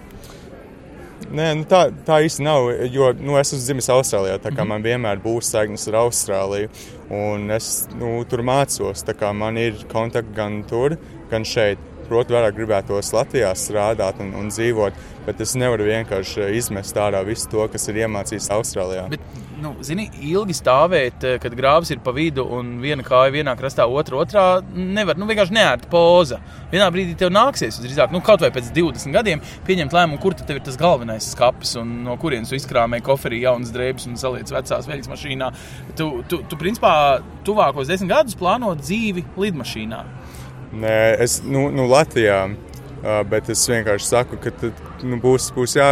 Nē, 1.34 1.46
nu 1.56 1.64
tā, 1.70 1.86
tā 2.06 2.20
īsti 2.26 2.44
nav. 2.44 2.68
Jo 2.92 3.14
nu, 3.16 3.38
es 3.40 3.54
esmu 3.54 3.64
dzimis 3.64 3.90
Austrālijā, 3.94 4.40
tā 4.44 4.52
kā 4.56 4.66
man 4.68 4.84
vienmēr 4.84 5.22
būs 5.24 5.54
saiknes 5.54 5.88
ar 5.88 6.02
Austrāliju. 6.04 6.70
Un 7.14 7.50
es 7.56 7.88
nu, 7.96 8.24
tur 8.30 8.44
mācos. 8.44 9.06
Man 9.34 9.58
ir 9.58 9.74
kontakti 9.92 10.36
gan 10.36 10.64
tur, 10.68 10.98
gan 11.32 11.44
šeit. 11.44 11.80
Protams, 12.10 12.36
vairāk 12.36 12.58
gribētos 12.58 13.14
Latvijā 13.16 13.54
strādāt 13.58 14.20
un, 14.24 14.34
un 14.40 14.52
dzīvot, 14.52 15.00
bet 15.28 15.42
es 15.44 15.56
nevaru 15.60 15.88
vienkārši 15.88 16.50
izmest 16.58 16.98
ārā 17.00 17.24
visu 17.28 17.50
to, 17.52 17.66
kas 17.72 17.88
ir 17.90 18.04
iemācīts 18.04 18.50
Austrālijā. 18.54 19.06
Bet, 19.14 19.24
nu, 19.64 19.72
zini, 19.86 20.10
ilgi 20.28 20.56
stāvēt, 20.58 21.24
eh, 21.24 21.38
kad 21.42 21.56
grāvs 21.56 21.92
ir 21.94 22.02
pa 22.04 22.12
vidu 22.16 22.46
un 22.58 22.76
viena 22.84 23.06
kāja 23.06 23.32
vienā 23.34 23.56
krastā, 23.60 23.88
otra 23.88 24.20
otrā, 24.20 24.46
nevar. 24.76 25.18
Nu, 25.20 25.28
vienkārši 25.30 25.56
neērta 25.56 25.90
poza. 25.92 26.42
Vienā 26.74 26.90
brīdī 26.94 27.16
tev 27.20 27.32
nāksies, 27.34 27.80
drīzāk, 27.84 28.12
nu, 28.12 28.22
kaut 28.26 28.44
vai 28.44 28.52
pēc 28.52 28.72
20 28.76 29.16
gadiem, 29.16 29.44
pieņemt 29.68 29.96
lēmumu, 29.96 30.20
kur 30.22 30.36
tev 30.36 30.60
ir 30.60 30.66
tas 30.68 30.80
galvenais 30.80 31.32
skats 31.34 31.78
un 31.80 32.04
no 32.04 32.18
kurienes 32.20 32.52
izkrāmē 32.56 33.00
koferī 33.06 33.44
jaunas 33.46 33.72
drēbes 33.74 34.10
un 34.10 34.20
saliec 34.20 34.52
vecās 34.52 34.90
veļas 34.90 35.12
mašīnā. 35.12 35.52
Tu, 35.96 36.10
tu, 36.28 36.44
tu 36.50 36.60
principā, 36.60 36.96
tuvākos 37.48 37.92
desmit 37.92 38.12
gadus 38.12 38.40
plāno 38.40 38.76
dzīvi 38.80 39.26
lidmašīnā. 39.40 40.04
Nē, 40.74 40.98
es 41.24 41.42
nu, 41.46 41.68
nu, 41.74 41.88
Latvijā. 41.90 42.46
Bet 43.28 43.50
es 43.52 43.60
vienkārši 43.68 44.08
saku, 44.08 44.38
ka 44.40 44.54
tad, 44.56 44.78
nu, 45.04 45.18
būs, 45.20 45.50
būs, 45.52 45.74
jā, 45.76 45.90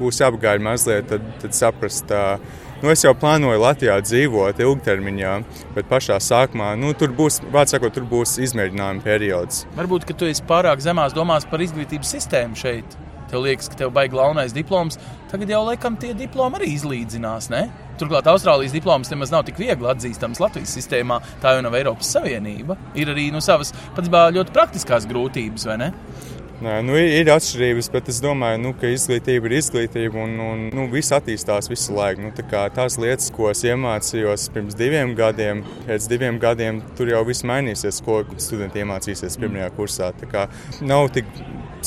būs 0.00 0.18
jāapgaida 0.18 0.64
mazliet, 0.64 1.06
tad, 1.12 1.28
tad 1.38 1.54
saprast. 1.54 2.10
Uh, 2.10 2.62
Nu, 2.82 2.90
es 2.90 3.04
jau 3.04 3.12
plānoju 3.14 3.60
Latvijā 3.62 3.94
dzīvot 4.02 4.58
ilgtermiņā, 4.58 5.32
bet 5.76 5.86
pašā 5.86 6.16
sākumā 6.18 6.72
nu, 6.74 6.88
tur 6.98 7.12
būs, 7.14 7.36
sakot, 7.70 7.92
tur 7.94 8.08
būs 8.10 8.40
izmēģinājuma 8.42 9.04
periods. 9.04 9.60
Varbūt, 9.76 10.08
ka 10.08 10.16
tu 10.18 10.26
esi 10.26 10.42
pārāk 10.48 10.82
zemās 10.82 11.14
domās 11.14 11.46
par 11.46 11.62
izglītības 11.62 12.10
sistēmu 12.16 12.58
šeit. 12.58 12.96
Tev 13.30 13.44
liekas, 13.46 13.70
ka 13.70 13.78
tev 13.78 13.94
baigi 13.94 14.16
galvenais 14.16 14.50
diploms. 14.56 14.98
Tagad 15.30 15.54
jau 15.54 15.62
laikam 15.68 15.94
tie 15.94 16.10
diplomi 16.18 16.58
arī 16.58 16.72
izlīdzinās. 16.74 17.52
Ne? 17.54 17.62
Turklāt 18.00 18.28
Austrālijas 18.30 18.74
diploms 18.74 19.10
nemaz 19.12 19.32
nav 19.34 19.46
tik 19.48 19.60
viegli 19.60 19.88
atzīstams 19.92 20.40
Latvijas 20.42 20.74
sistēmā. 20.78 21.20
Tā 21.42 21.56
jau 21.56 21.64
nav 21.66 21.76
Eiropas 21.78 22.12
Savienība. 22.16 22.78
Ir 22.98 23.12
arī 23.12 23.30
nu, 23.34 23.42
savas 23.44 23.74
patiesībā 23.96 24.28
ļoti 24.38 24.54
praktiskās 24.54 25.08
grūtības, 25.10 25.68
vai 25.70 25.80
ne? 25.86 25.90
Nē, 26.62 26.76
nu, 26.86 26.94
ir, 26.94 27.08
ir 27.18 27.28
atšķirības, 27.32 27.88
bet 27.90 28.08
es 28.12 28.20
domāju, 28.22 28.60
nu, 28.62 28.70
ka 28.78 28.86
izglītība 28.86 29.48
ir 29.48 29.56
izglītība 29.56 30.20
un, 30.22 30.36
un 30.38 30.60
nu, 30.70 30.84
viss 30.92 31.10
attīstās 31.14 31.66
visu 31.66 31.96
laiku. 31.96 32.22
Nu, 32.22 32.30
tā 32.36 32.60
tās 32.76 32.98
lietas, 33.02 33.32
ko 33.34 33.48
es 33.50 33.64
iemācījos 33.66 34.44
pirms 34.54 34.76
diviem 34.78 35.16
gadiem, 35.18 35.64
pēc 35.88 36.06
diviem 36.12 36.38
gadiem, 36.42 36.78
tur 36.98 37.10
jau 37.10 37.24
viss 37.26 37.42
mainīsies, 37.50 37.98
ko 38.06 38.20
studenti 38.36 38.84
iemācīsies 38.84 39.40
pirmajā 39.42 39.72
kursā. 39.74 40.12
Nav 40.86 41.10
tik 41.16 41.26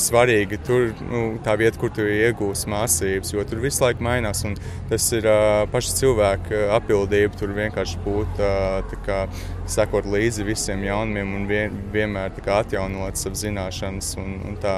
svarīgi 0.00 0.58
tur, 0.66 0.90
nu, 1.10 1.22
tā 1.44 1.56
vieta, 1.58 1.78
kur 1.80 1.92
tu 1.94 2.04
iegūsi 2.04 2.70
mācības, 2.72 3.32
jo 3.34 3.44
tur 3.48 3.62
visu 3.64 3.84
laiku 3.84 4.04
mainās. 4.06 4.44
Tas 4.90 5.10
ir 5.16 5.28
uh, 5.30 5.64
paša 5.72 5.96
cilvēka 6.00 6.66
apbildība 6.76 7.40
tur 7.40 7.54
vienkārši 7.56 8.02
būt. 8.06 8.40
Uh, 8.40 8.82
sekot 9.70 10.06
līdzi 10.10 10.46
visiem 10.46 10.84
jaunumiem 10.86 11.34
un 11.36 11.46
vien, 11.48 11.74
vienmēr 11.92 12.34
atjaunot 12.56 13.18
savas 13.18 13.42
zināšanas. 13.44 14.12
Un, 14.20 14.36
un 14.48 14.56
tā. 14.62 14.76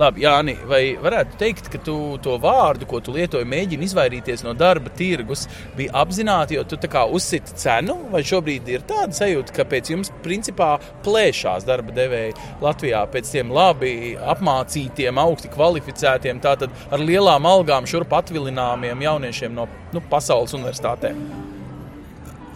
Labi, 0.00 0.24
Jāni, 0.24 0.56
vai 0.68 0.82
varētu 1.00 1.38
teikt, 1.40 1.70
ka 1.72 1.80
tu 1.84 1.96
to 2.22 2.36
vārdu, 2.42 2.88
ko 2.90 3.00
tu 3.04 3.14
lietoji, 3.14 3.48
mēģini 3.48 3.86
izvairīties 3.88 4.44
no 4.46 4.54
darba 4.58 4.92
tirgus, 4.96 5.46
bija 5.76 5.94
apzināti, 6.02 6.58
jo 6.58 6.64
tu 6.64 6.78
uzsiti 7.10 7.56
cenu, 7.58 7.96
vai 8.12 8.22
šobrīd 8.26 8.68
ir 8.70 8.86
tāda 8.88 9.16
sajūta, 9.16 9.54
ka 9.56 9.66
pēc 9.68 9.92
jums 9.92 10.12
principā 10.24 10.72
plēšās 11.04 11.66
darba 11.68 11.94
devēji 11.96 12.36
Latvijā 12.62 13.04
pēc 13.12 13.30
tiem 13.34 13.52
labi 13.54 14.16
apmācītiem, 14.16 15.20
augsti 15.20 15.52
kvalificētiem, 15.52 16.42
tātad 16.42 16.74
ar 16.90 17.04
lielām 17.04 17.46
algām 17.46 17.88
šurp 17.90 18.12
atvilināmiem 18.20 19.06
jauniešiem 19.06 19.56
no 19.56 19.68
nu, 19.94 20.04
pasaules 20.10 20.54
universitātēm? 20.58 21.59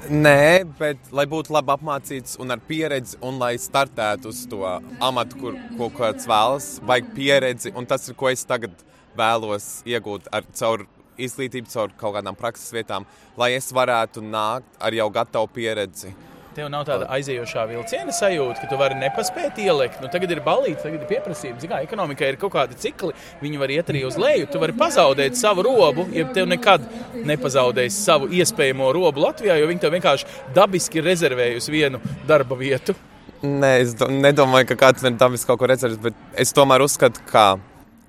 Nē, 0.04 0.66
bet 0.76 1.06
lai 1.16 1.24
būtu 1.24 1.54
labi 1.54 1.72
apmācīts 1.72 2.36
un 2.42 2.52
ar 2.52 2.60
pieredzi, 2.68 3.16
un 3.24 3.38
lai 3.40 3.54
startētu 3.56 4.28
uz 4.28 4.42
to 4.50 4.60
amatu, 5.00 5.38
kur, 5.40 5.54
ko 5.78 5.88
kāds 5.96 6.28
vēlas, 6.28 6.66
vajag 6.84 7.08
pieredzi. 7.16 7.72
Un 7.72 7.88
tas 7.88 8.04
ir, 8.10 8.16
ko 8.18 8.28
es 8.28 8.44
tagad 8.44 8.74
vēlos 9.16 9.80
iegūt 9.88 10.28
ar 10.28 10.44
caur 10.52 10.84
izglītību, 11.16 11.72
caur 11.72 11.94
kaut 11.96 12.18
kādām 12.18 12.36
prakses 12.36 12.74
vietām, 12.76 13.08
lai 13.40 13.54
es 13.56 13.72
varētu 13.72 14.20
nākt 14.28 14.76
ar 14.76 14.92
jau 14.92 15.08
gatavu 15.14 15.48
pieredzi. 15.56 16.12
Tev 16.54 16.68
nav 16.70 16.84
tāda 16.86 17.08
aizejošā 17.10 17.64
vilciena 17.66 18.12
sajūta, 18.14 18.60
ka 18.62 18.68
tu 18.70 18.76
vari 18.78 18.94
nepaspēt 19.00 19.56
ielikt. 19.58 19.96
Nu, 19.98 20.06
tagad 20.12 20.30
ir 20.30 20.38
balīti, 20.44 20.76
tagad 20.84 21.00
ir 21.02 21.08
pieprasījums. 21.10 21.64
Zinām, 21.64 21.82
ekonomikā 21.82 22.28
ir 22.30 22.38
kaut 22.38 22.52
kādi 22.54 22.78
cikli, 22.78 23.10
viņi 23.40 23.58
var 23.58 23.72
iet 23.74 23.90
arī 23.90 24.04
uz 24.06 24.14
leju. 24.20 24.46
Tu 24.52 24.60
vari 24.62 24.76
pazaudēt 24.78 25.34
savu 25.34 25.64
robu, 25.66 26.04
ja 26.14 26.28
tev 26.36 26.46
nekad 26.46 26.86
nepazaudēs 27.26 27.96
savu 28.06 28.30
iespējamo 28.38 28.92
robu 28.94 29.24
Latvijā, 29.24 29.56
jo 29.58 29.66
viņi 29.72 29.82
tev 29.82 29.96
vienkārši 29.96 30.30
dabiski 30.54 31.02
ir 31.02 31.08
rezervējusi 31.10 31.74
vienu 31.74 32.02
darba 32.30 32.60
vietu. 32.60 32.94
Nē, 33.42 33.72
es 33.82 33.96
nedomāju, 33.98 34.70
ka 34.70 34.78
kāds 34.86 35.02
ir 35.02 35.18
dabiski 35.18 35.50
kaut 35.50 35.58
ko 35.64 35.72
redzējis, 35.72 35.98
bet 36.06 36.22
es 36.38 36.54
tomēr 36.54 36.86
uzskatu, 36.86 37.26
ka 37.32 37.48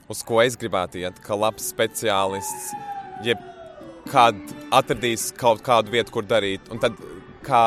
uz 0.05 0.21
ko 0.21 0.37
es 0.45 0.53
gribētu 0.61 1.01
iet, 1.01 1.17
ka 1.25 1.33
labs 1.33 1.65
speciālists, 1.73 2.69
jeb 3.25 3.41
kad 4.11 4.37
atradīs 4.69 5.31
kaut 5.33 5.65
kādu 5.65 5.97
vietu, 5.97 6.13
kur 6.13 6.29
darīt. 6.29 6.69
Un 6.69 6.77
tad 6.83 6.93
kā 7.45 7.65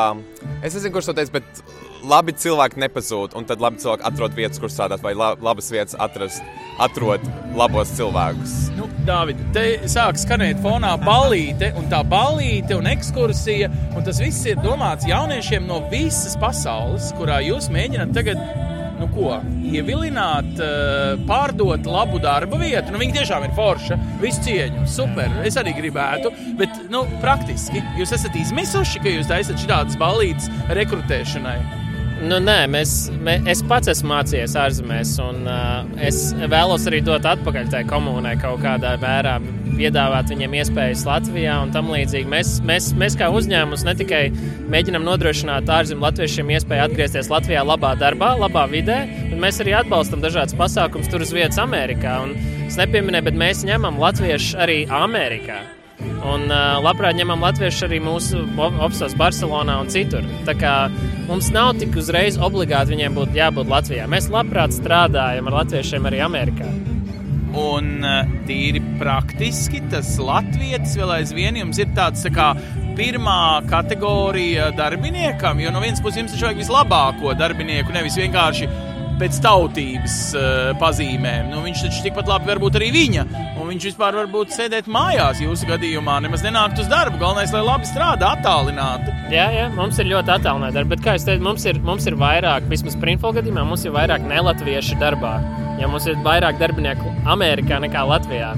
es 0.63 0.75
nezinu, 0.75 0.93
kurš 0.95 1.11
to 1.11 1.17
teica, 1.19 1.39
bet 1.39 1.63
labi 2.09 2.35
cilvēki 2.39 2.81
nepazūd, 2.83 3.35
un 3.39 3.47
tad 3.49 3.63
labi 3.63 3.81
cilvēki 3.83 4.07
atrod 4.07 4.37
vietas, 4.37 4.61
kur 4.63 4.73
strādāt, 4.73 5.03
vai 5.03 5.15
labas 5.19 5.71
vietas 5.73 5.97
atrast, 5.99 6.45
atrod 6.83 7.25
labos 7.59 7.91
cilvēkus. 7.99 8.55
Nu, 8.79 8.87
Dāvid, 9.09 9.41
te 9.57 9.65
sāk 9.91 10.21
skanēt 10.21 10.61
fonā 10.65 10.95
balīte, 11.03 11.73
un 11.79 11.89
tā 11.91 12.03
balīte 12.07 12.77
un 12.79 12.91
ekskursija, 12.91 13.71
un 13.97 14.07
tas 14.07 14.21
viss 14.23 14.47
ir 14.51 14.61
domāts 14.63 15.09
jauniešiem 15.09 15.67
no 15.69 15.81
visas 15.93 16.39
pasaules, 16.41 17.13
kurā 17.19 17.41
jūs 17.47 17.71
mēģināt 17.75 18.15
tagad 18.17 18.68
nu, 18.99 19.09
ko, 19.15 19.39
ievilināt, 19.69 20.51
eh, 20.63 21.17
pārdot 21.29 21.87
labu 21.87 22.21
darba 22.23 22.61
vietu. 22.61 22.93
Nu, 22.93 23.01
viņi 23.03 23.19
tiešām 23.21 23.49
ir 23.49 23.57
forša, 23.57 23.99
visu 24.23 24.45
cieņu, 24.47 24.87
super. 24.87 25.31
Es 25.47 25.59
arī 25.61 25.75
gribētu, 25.79 26.33
bet 26.59 26.71
nu, 26.91 27.05
praktiski 27.23 27.83
jūs 27.99 28.15
esat 28.19 28.37
izmisuši, 28.39 29.03
ka 29.05 29.19
jūs 29.19 29.31
taisat 29.31 29.61
šādas 29.65 29.99
balītas 30.01 30.51
rekrutēšanai. 30.69 31.78
Nu, 32.19 32.41
nē, 32.43 32.65
mēs, 32.67 32.93
mē, 33.23 33.37
es 33.47 33.61
pats 33.71 33.93
esmu 33.93 34.11
mācījies 34.11 34.57
ārzemēs, 34.59 35.13
un 35.23 35.45
uh, 35.47 35.85
es 36.03 36.33
vēlos 36.35 36.89
arī 36.91 36.99
dot 37.07 37.29
atpakaļ 37.31 37.71
tai 37.71 37.85
komunai 37.87 38.35
kaut 38.43 38.59
kādā 38.65 38.97
mērā 38.99 39.37
piedāvāt 39.79 40.33
viņiem 40.33 40.57
iespējas 40.59 41.05
Latvijā 41.07 41.61
un 41.63 41.71
tam 41.77 41.93
līdzīgi. 41.95 42.27
Mēs, 42.33 42.57
mēs, 42.67 42.91
mēs 42.99 43.15
kā 43.21 43.31
uzņēmums 43.31 43.87
ne 43.87 43.95
tikai 44.03 44.25
mēģinām 44.75 45.07
nodrošināt 45.07 45.71
ārzemju 45.79 46.09
latviešiem 46.09 46.53
iespēju 46.59 46.89
atgriezties 46.89 47.31
Latvijā 47.31 47.63
labā 47.63 47.95
darbā, 48.03 48.35
labā 48.43 48.67
vidē, 48.75 49.05
bet 49.31 49.39
mēs 49.47 49.63
arī 49.63 49.79
atbalstam 49.79 50.25
dažādas 50.25 50.59
pasākumus 50.59 51.11
tur 51.13 51.23
uz 51.23 51.35
vietas 51.35 51.63
Amerikā. 51.63 52.19
Un 52.27 52.35
es 52.67 52.83
nepieminēju, 52.83 53.31
bet 53.31 53.43
mēs 53.47 53.67
ņemam 53.69 54.03
latviešus 54.03 54.59
arī 54.59 54.83
Amerikā. 54.91 55.78
Un 55.99 56.47
uh, 56.51 56.79
labprāt 56.85 57.17
ņemam 57.19 57.43
latviešu 57.43 57.87
arī 57.89 57.99
mūsu 58.03 58.45
oficiālos 58.59 59.17
Barcelonā 59.19 59.79
un 59.83 59.91
citur. 59.93 60.27
Tā 60.47 60.55
kā 60.59 60.75
mums 61.29 61.51
nav 61.55 61.75
tik 61.81 61.97
uzreiz 61.99 62.39
obligāti 62.39 62.95
viņiem 62.95 63.17
būtu 63.19 63.39
jābūt 63.39 63.71
Latvijā. 63.73 64.07
Mēs 64.11 64.31
labprāt 64.33 64.77
strādājam 64.77 65.51
ar 65.51 65.61
latviešiem 65.63 66.11
arī 66.11 66.23
Amerikā. 66.27 66.69
Un 67.59 68.05
eh, 68.05 68.29
tīri 68.47 68.83
praktiski 69.01 69.81
tas 69.91 70.11
Latvijas 70.21 70.93
vēl 70.99 71.15
aizvien 71.17 71.57
jums 71.63 71.81
ir 71.81 71.89
tāds 71.97 72.27
tā 72.27 72.33
kā 72.35 72.51
pirmā 72.99 73.63
kategorija 73.71 74.73
darbiniekam, 74.77 75.61
jo 75.63 75.73
no 75.73 75.81
vienas 75.83 76.03
puses 76.03 76.21
jums 76.21 76.35
ir 76.35 76.45
vajag 76.45 76.61
vislabāko 76.61 77.33
darbinieku, 77.39 77.95
nevis 77.95 78.19
vienkārši 78.19 78.69
pēc 79.19 79.39
tautības 79.45 80.17
uh, 80.37 80.71
pazīmēm. 80.81 81.51
Nu, 81.53 81.63
viņš 81.65 81.85
taču 81.87 82.05
tikpat 82.07 82.31
labi 82.31 82.51
var 82.51 82.61
būt 82.63 82.79
arī 82.79 82.91
viņa. 82.95 83.25
Un 83.59 83.73
viņš 83.73 83.89
vispār 83.91 84.17
var 84.21 84.31
būt 84.33 84.55
sēdēt 84.55 84.89
mājās 84.91 85.43
jūsu 85.43 85.69
gadījumā, 85.69 86.21
nemaz 86.25 86.45
nenākt 86.47 86.81
uz 86.83 86.89
darbu. 86.91 87.21
Galvenais, 87.21 87.53
lai 87.55 87.65
labi 87.67 87.91
strādā, 87.91 88.33
attālināti. 88.39 89.15
Jā, 89.35 89.49
jā, 89.55 89.67
mums 89.75 89.99
ir 89.99 90.11
ļoti 90.13 90.35
attālināti 90.39 90.79
darbi. 90.79 90.95
Bet, 90.95 91.05
kā 91.05 91.19
jau 91.19 91.27
teicu, 91.29 91.47
mums 91.51 91.67
ir, 91.69 91.83
mums 91.85 92.09
ir 92.09 92.19
vairāk, 92.21 92.71
vismaz 92.71 92.97
Printful 93.03 93.37
gadījumā, 93.37 93.67
mums 93.69 93.85
ir 93.85 93.95
vairāk 93.99 94.25
nelatviešu 94.31 94.99
darbā. 95.03 95.37
Ja 95.79 95.91
mums 95.91 96.09
ir 96.11 96.19
vairāk 96.25 96.59
darbinieku 96.63 97.13
Amerikā 97.31 97.83
nekā 97.85 98.07
Latvijā. 98.09 98.55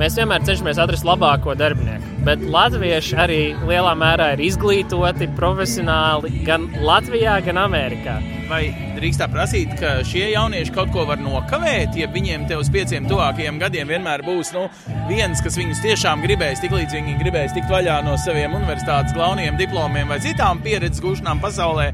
Mēs 0.00 0.18
vienmēr 0.18 0.42
cenšamies 0.46 0.80
atrast 0.82 1.06
labāko 1.06 1.54
darbinieku. 1.58 2.13
Bet 2.24 2.40
latvieši 2.40 3.16
arī 3.20 3.40
lielā 3.68 3.90
mērā 4.00 4.30
ir 4.32 4.40
izglītoti, 4.46 5.26
profesionāli 5.36 6.30
gan 6.46 6.70
Latvijā, 6.80 7.34
gan 7.44 7.58
Amerikā. 7.60 8.14
Vai 8.48 8.62
drīkst 8.96 9.20
tā 9.20 9.26
prasīt, 9.28 9.74
ka 9.76 9.98
šie 10.08 10.30
jaunieši 10.30 10.72
kaut 10.72 10.88
ko 10.94 11.04
var 11.08 11.20
nokavēt, 11.20 11.92
ja 12.00 12.08
viņiem 12.12 12.46
te 12.48 12.56
uz 12.56 12.70
pieciem 12.72 13.04
tuvākajiem 13.10 13.60
gadiem 13.60 13.92
vienmēr 13.92 14.24
būs 14.24 14.54
nu, 14.56 14.64
viens, 15.10 15.42
kas 15.44 15.58
viņus 15.60 15.82
tiešām 15.84 16.24
gribēs, 16.24 16.62
tik 16.64 16.72
līdz 16.72 16.96
viņi 16.96 17.18
gribēs 17.20 17.52
tikt 17.56 17.68
vaļā 17.72 17.98
no 18.08 18.16
saviem 18.20 18.56
universitātes 18.56 19.12
galvenajiem 19.16 19.60
diplomiem 19.60 20.08
vai 20.08 20.20
citām 20.24 20.64
pieredzes 20.64 21.04
gūšanām 21.04 21.44
pasaulē? 21.44 21.90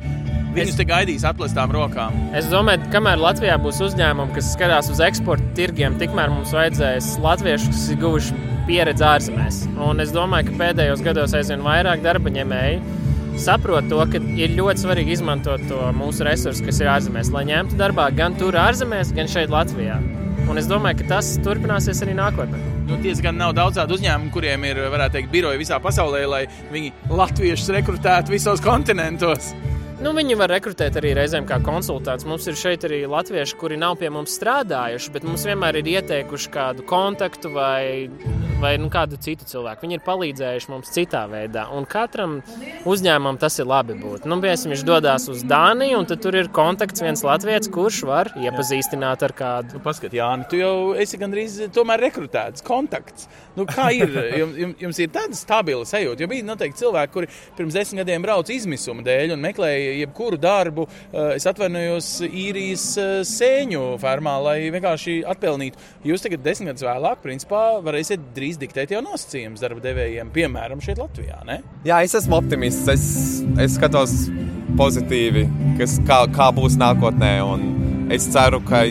Viņus 0.55 0.79
te 0.79 0.87
gaidīs 0.87 1.27
atklātām 1.27 1.75
rokām. 1.75 2.15
Es 2.35 2.47
domāju, 2.51 2.83
ka 2.87 2.97
kamēr 2.97 3.23
Latvijā 3.23 3.59
būs 3.63 3.83
uzņēmumi, 3.87 4.35
kas 4.35 4.55
skatās 4.57 4.91
uz 4.91 5.03
eksporta 5.07 5.47
tirgiem, 5.59 5.99
tikmēr 5.99 6.31
mums 6.35 6.55
vajadzēs 6.55 7.17
latviešus, 7.23 7.71
kas 7.71 7.91
ir 7.95 8.01
guvuši 8.03 8.50
pieredzi 8.71 9.07
ārzemēs. 9.07 9.65
Un 9.83 10.03
es 10.05 10.15
domāju, 10.15 10.51
ka 10.51 10.59
pēdējos 10.65 11.03
gados 11.03 11.35
aizvien 11.35 11.65
vairāk 11.67 12.05
darba 12.07 12.31
ņēmēji 12.31 12.99
saprot 13.41 13.87
to, 13.91 13.99
ka 14.13 14.21
ir 14.39 14.55
ļoti 14.57 14.85
svarīgi 14.85 15.15
izmantot 15.17 15.63
to 15.71 15.81
mūsu 15.97 16.27
resursu, 16.27 16.65
kas 16.67 16.81
ir 16.83 16.91
ārzemēs, 16.93 17.33
lai 17.35 17.47
ņemtu 17.49 17.79
darbā 17.81 18.11
gan 18.15 18.37
tur 18.39 18.59
ārzemēs, 18.61 19.15
gan 19.17 19.31
šeit 19.31 19.53
Latvijā. 19.53 19.97
Un 20.51 20.59
es 20.59 20.69
domāju, 20.71 21.01
ka 21.01 21.09
tas 21.15 21.33
turpināsies 21.45 22.03
arī 22.05 22.17
nākotnē. 22.19 22.61
Nu, 22.89 22.99
Tiesa 23.03 23.23
gan 23.23 23.39
nav 23.39 23.55
daudz 23.55 23.79
tādu 23.79 23.95
uzņēmumu, 23.97 24.33
kuriem 24.35 24.65
ir, 24.67 24.83
varētu 24.91 25.19
teikt, 25.19 25.33
biroji 25.33 25.61
visā 25.63 25.79
pasaulē, 25.83 26.25
lai 26.27 26.41
viņi 26.73 26.91
latviešus 27.11 27.71
rekrutētu 27.77 28.35
visos 28.35 28.63
kontinentos. 28.65 29.53
Nu, 30.01 30.15
viņi 30.17 30.33
var 30.41 30.49
rekrutēt 30.49 30.95
arī 30.97 31.11
reizēm 31.19 31.45
kā 31.45 31.59
konsultants. 31.61 32.25
Mums 32.25 32.47
ir 32.49 32.55
šeit 32.57 32.87
arī 32.89 33.03
latvieši, 33.05 33.57
kuri 33.61 33.77
nav 33.77 33.99
pie 34.01 34.09
mums 34.09 34.33
strādājuši, 34.39 35.11
bet 35.13 35.27
mums 35.29 35.43
vienmēr 35.45 35.77
ir 35.83 35.91
ieteikuši 35.93 36.49
kādu 36.55 36.87
kontaktu 36.89 37.51
vai, 37.53 38.07
vai 38.63 38.71
nu, 38.81 38.89
kādu 38.93 39.19
citu 39.21 39.45
cilvēku. 39.51 39.85
Viņi 39.85 39.99
ir 39.99 40.05
palīdzējuši 40.07 40.71
mums 40.73 40.95
citā 40.95 41.27
veidā. 41.29 41.67
Un 41.77 41.85
katram 41.85 42.39
uzņēmumam 42.89 43.37
tas 43.43 43.61
ir 43.61 43.69
labi 43.69 43.99
būt. 44.01 44.25
Nu, 44.25 44.39
piemēram, 44.41 44.73
viņš 44.73 44.87
dodas 44.89 45.29
uz 45.35 45.45
Dāniju, 45.45 46.01
un 46.01 46.09
tur 46.09 46.41
ir 46.41 46.49
kontakts 46.49 47.05
viens 47.05 47.21
latviečs, 47.27 47.69
kurš 47.77 48.01
var 48.09 48.33
iepazīstināt 48.41 49.27
ar 49.29 49.37
kādu. 49.37 49.77
Nu, 49.77 49.85
Paskat, 49.85 50.17
Jāni, 50.17 50.49
tu 50.49 50.63
jau 50.63 50.73
esi 50.97 51.21
gandrīz 51.21 51.59
tomēr 51.77 52.01
rekrutēts, 52.09 52.65
kontakts. 52.65 53.29
Nu, 53.59 53.69
kā 53.69 53.91
ir? 53.93 54.17
Jums, 54.41 54.57
jums- 54.57 54.81
jums 54.87 54.99
ir 55.05 55.13
tāda 55.13 55.37
stabila 55.37 55.85
sajūta, 55.85 56.23
jo 56.25 56.29
bija 56.31 56.49
noteikti 56.49 56.81
cilvēki, 56.81 57.13
kuri 57.13 57.29
pirms 57.59 57.77
desmit 57.77 58.01
gadiem 58.01 58.25
brauca 58.25 58.55
izmisuma 58.55 59.05
dēļ 59.05 59.35
un 59.35 59.43
meklēja 59.43 59.90
jebkuru 59.99 60.39
darbu. 60.41 60.87
Eh, 61.13 61.37
Es 61.41 61.47
atvainojos 61.49 62.09
īrijas 62.27 62.85
eh, 63.01 63.11
sēņu 63.27 63.83
fermā, 64.03 64.37
lai 64.45 64.57
vienkārši 64.75 65.21
atpelnītu. 65.31 65.81
Jūs 66.07 66.25
tagad, 66.25 66.43
desmit 66.45 66.73
gadus 66.73 66.87
vēlāk, 66.87 67.23
principā 67.25 67.63
varēsiet 67.85 68.31
drīz 68.37 68.59
diktēt 68.61 68.95
jau 68.95 69.03
nosacījumus 69.05 69.63
darba 69.63 69.85
devējiem, 69.85 70.33
piemēram, 70.35 70.83
šeit 70.85 71.01
Latvijā. 71.01 71.41
Ne? 71.49 71.61
Jā, 71.87 72.03
es 72.05 72.17
esmu 72.19 72.41
optimists. 72.41 72.89
Es, 72.91 73.07
es 73.61 73.79
skatos 73.79 74.17
pozitīvi, 74.79 75.47
kas, 75.79 75.99
kā, 76.09 76.23
kā 76.35 76.51
būs 76.57 76.79
nākotnē. 76.81 77.33
Es 78.15 78.27
ceru, 78.33 78.61
ka 78.67 78.83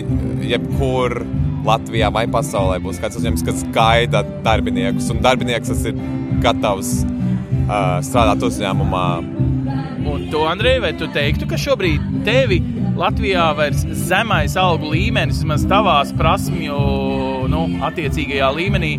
jebkur 0.48 1.20
Latvijā 1.68 2.10
vai 2.14 2.26
pasaulē 2.32 2.80
būs 2.84 3.02
kāds 3.02 3.20
uzņēmums, 3.20 3.46
kas 3.48 3.66
gaida 3.76 4.24
darbiniekus. 4.46 5.10
Un 5.14 5.22
darbinieks 5.24 5.72
tas 5.74 5.84
ir 5.90 6.00
gatavs 6.44 6.94
uh, 7.04 8.00
strādāt 8.06 8.46
uzņēmumā. 8.48 9.06
Un 10.10 10.26
tu, 10.32 10.42
Andrej, 10.50 10.80
vai 10.82 10.94
tu 10.98 11.08
teiktu, 11.14 11.46
ka 11.50 11.58
šobrīd 11.60 12.24
tevi 12.26 12.60
Latvijā 13.00 13.46
vairs 13.56 13.84
zemais 14.08 14.58
algu 14.60 14.90
līmenis, 14.92 15.44
vismaz 15.44 15.64
tavās 15.70 16.12
prasmju 16.18 16.80
nu, 17.52 17.62
attiecīgajā 17.86 18.50
līmenī, 18.58 18.96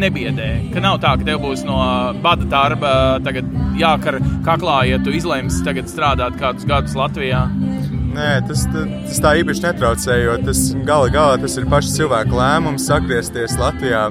nebiedē? 0.00 0.48
Ka 0.72 0.82
nav 0.84 1.00
tā, 1.02 1.16
ka 1.18 1.26
tev 1.26 1.42
būs 1.42 1.64
no 1.68 1.78
bada 2.24 2.46
darba 2.48 2.92
jākar 3.78 4.20
kaklā, 4.46 4.78
ja 4.92 5.00
tu 5.02 5.14
izlemsi 5.14 5.64
tagad 5.66 5.90
strādāt 5.90 6.38
kādus 6.40 6.68
gadus 6.68 6.96
Latvijā. 6.98 7.44
Nē, 8.12 8.30
tas, 8.44 8.66
tas 8.72 9.20
tā 9.24 9.34
īpaši 9.40 9.64
netraucē, 9.64 10.16
jo 10.20 10.36
tas 10.44 10.60
gala 10.86 11.08
galā 11.12 11.38
tas 11.40 11.56
ir 11.56 11.68
paša 11.72 11.94
cilvēka 11.96 12.36
lēmums 12.36 12.90
atgriezties 12.92 13.56
Latvijā, 13.60 14.06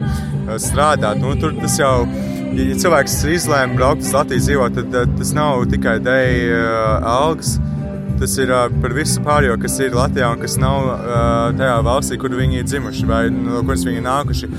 strādāt. 0.62 1.22
Nu, 1.22 1.36
tur 1.38 1.54
tas 1.62 1.78
jau, 1.80 1.96
ja 2.10 2.31
ja 2.56 2.78
cilvēks 2.84 3.20
izlēma 3.32 3.78
braukt 3.78 4.06
uz 4.06 4.14
Latviju 4.16 4.46
dzīvot, 4.46 4.80
tad 4.92 5.18
tas 5.20 5.36
nav 5.36 5.66
tikai 5.72 6.00
dēļ 6.04 6.56
uh, 6.56 7.12
algas. 7.18 7.58
Tas 8.22 8.36
ir 8.38 8.52
uh, 8.54 8.68
par 8.84 8.94
visu 8.94 9.22
pārējo, 9.26 9.56
kas 9.64 9.80
ir 9.82 9.96
Latvijā 9.98 10.28
un 10.30 10.42
kas 10.44 10.54
nav 10.62 10.84
uh, 10.86 11.48
tajā 11.58 11.80
valstī, 11.88 12.20
kur 12.22 12.36
viņi 12.38 12.60
ir 12.62 12.68
dzimuši 12.70 13.08
vai 13.10 13.24
no 13.34 13.64
kuras 13.66 13.86
viņi 13.88 13.98
ir 13.98 14.06
nākuši. 14.06 14.50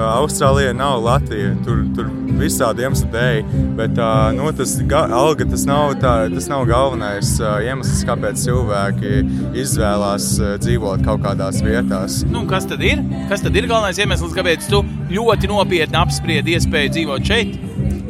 Austrālija 0.00 0.72
nav 0.78 1.02
Latvija. 1.04 1.50
Tur, 1.66 1.82
tur 1.96 2.08
visādi 2.40 2.86
iemesli 2.86 3.10
dēļ, 3.12 3.50
bet 3.76 4.00
uh, 4.00 4.30
nu, 4.38 4.46
tas 4.56 4.72
ga, 4.88 5.02
alga 5.18 5.44
tas 5.50 5.66
nav, 5.68 5.98
tā, 6.00 6.14
tas 6.32 6.48
nav 6.48 6.64
galvenais 6.70 7.34
iemesls, 7.66 8.06
kāpēc 8.08 8.40
cilvēki 8.46 9.20
izvēlās 9.60 10.30
dzīvot 10.64 11.04
kaut 11.04 11.26
kādās 11.26 11.60
vietās. 11.66 12.22
Nu, 12.30 12.46
kas 12.48 12.70
tad 12.70 12.80
ir? 12.86 13.04
Kas 13.28 13.44
tad 13.44 13.58
ir 13.58 13.68
galvenais 13.68 14.00
iemesls, 14.00 14.32
kāpēc 14.38 14.70
tu 14.72 14.80
ļoti 15.10 15.50
nopietni 15.50 15.98
apspriedi 16.00 16.56
iespēju 16.56 16.94
dzīvot 16.96 17.26
šeit? 17.26 17.58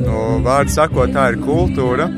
Nu, 0.00 0.40
Vārds 0.44 0.76
sakot, 0.78 1.12
tā 1.14 1.32
ir 1.34 1.40
kultūra. 1.44 2.08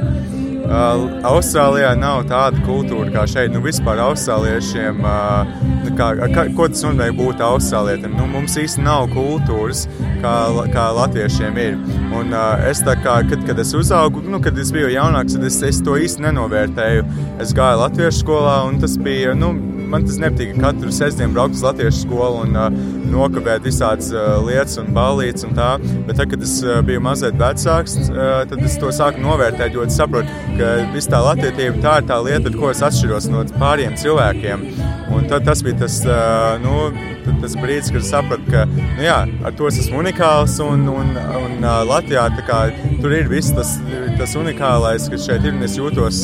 Uh, 0.62 1.08
Austrālijā 1.26 1.90
nav 1.98 2.22
tāda 2.30 2.60
kultūra 2.64 3.10
kā 3.12 3.24
šeit. 3.28 3.50
Nu, 3.52 3.60
vispār 3.64 3.98
austrāliešiem, 4.04 5.02
uh, 5.02 5.90
kā, 5.98 6.12
kā, 6.32 6.44
ko 6.56 6.68
tas 6.70 6.84
nozīmē 6.86 7.08
būt 7.18 7.42
austrālietim? 7.44 8.14
Nu, 8.16 8.28
mums 8.30 8.54
īstenībā 8.56 8.86
nav 8.86 9.10
kultūras, 9.12 9.82
kā, 10.22 10.36
kā 10.72 10.86
latviešiem 10.96 11.58
ir. 11.60 11.76
Un, 12.14 12.30
uh, 12.30 12.62
es 12.70 12.80
kā, 12.86 13.18
kad, 13.28 13.42
kad 13.48 13.60
es 13.60 13.74
uzaugu, 13.76 14.22
nu, 14.24 14.40
kad 14.44 14.56
es 14.58 14.70
biju 14.72 14.94
jaunāks, 14.94 15.36
tad 15.36 15.50
es, 15.50 15.58
es 15.66 15.82
to 15.84 15.98
īsti 15.98 16.28
nenovērtēju. 16.28 17.04
Es 17.42 17.52
gāju 17.58 17.82
latviešu 17.82 18.22
skolā, 18.22 18.56
un 18.70 18.80
tas 18.80 18.96
bija. 19.02 19.34
Nu, 19.36 19.52
Man 19.92 20.06
tas 20.08 20.16
nepatīk. 20.22 20.54
Katru 20.62 20.92
sestdienu 20.94 21.36
braukt 21.36 21.58
uz 21.58 21.64
latviešu 21.66 22.06
skolu 22.06 22.46
un 22.46 22.56
uh, 22.56 22.78
nokavēt 23.12 23.66
visādas 23.66 24.08
uh, 24.14 24.38
lietas 24.46 24.78
un 24.80 24.88
ballītes 24.96 25.44
un 25.48 25.52
tā. 25.58 25.74
Bet 26.08 26.16
tad, 26.16 26.30
kad 26.32 26.46
es 26.46 26.56
uh, 26.64 26.80
biju 26.86 27.02
mazliet 27.04 27.36
vecāks, 27.40 27.98
uh, 28.08 28.40
tad 28.48 28.64
es 28.64 28.78
to 28.80 28.92
sāku 28.94 29.20
novērtēt, 29.24 29.76
jo 29.76 29.84
es 29.84 30.00
saprotu, 30.00 30.32
ka 30.56 30.74
viss 30.96 31.12
tā 31.12 31.20
latvietība 31.24 31.84
tā 31.84 32.00
ir 32.00 32.08
tā 32.08 32.20
lieta, 32.24 32.48
ar 32.48 32.58
ko 32.58 32.72
es 32.72 32.84
atšķiros 32.88 33.30
no 33.32 33.44
pārējiem 33.60 33.98
cilvēkiem. 34.00 34.68
Un 35.10 35.26
tad 35.28 35.44
tas 35.44 35.62
bija 35.64 35.76
tas, 35.82 35.98
nu, 36.62 36.74
tas 37.42 37.56
brīdis, 37.58 37.90
kad 37.94 38.04
sapratu, 38.06 38.46
ka 38.52 38.64
nu, 38.70 39.02
jā, 39.02 39.18
ar 39.44 39.56
to 39.58 39.66
es 39.70 39.80
esmu 39.82 40.00
unikāls 40.02 40.58
un, 40.64 40.86
un, 40.92 41.12
un 41.16 41.66
Latvijā 41.88 42.28
kā, 42.46 42.60
tur 43.02 43.14
ir 43.16 43.30
viss 43.30 43.54
tas, 43.56 43.74
tas 44.20 44.36
unikālais, 44.38 45.08
kas 45.10 45.26
šeit 45.28 45.46
ir. 45.48 45.58
Es 45.62 45.76
jūtos, 45.78 46.22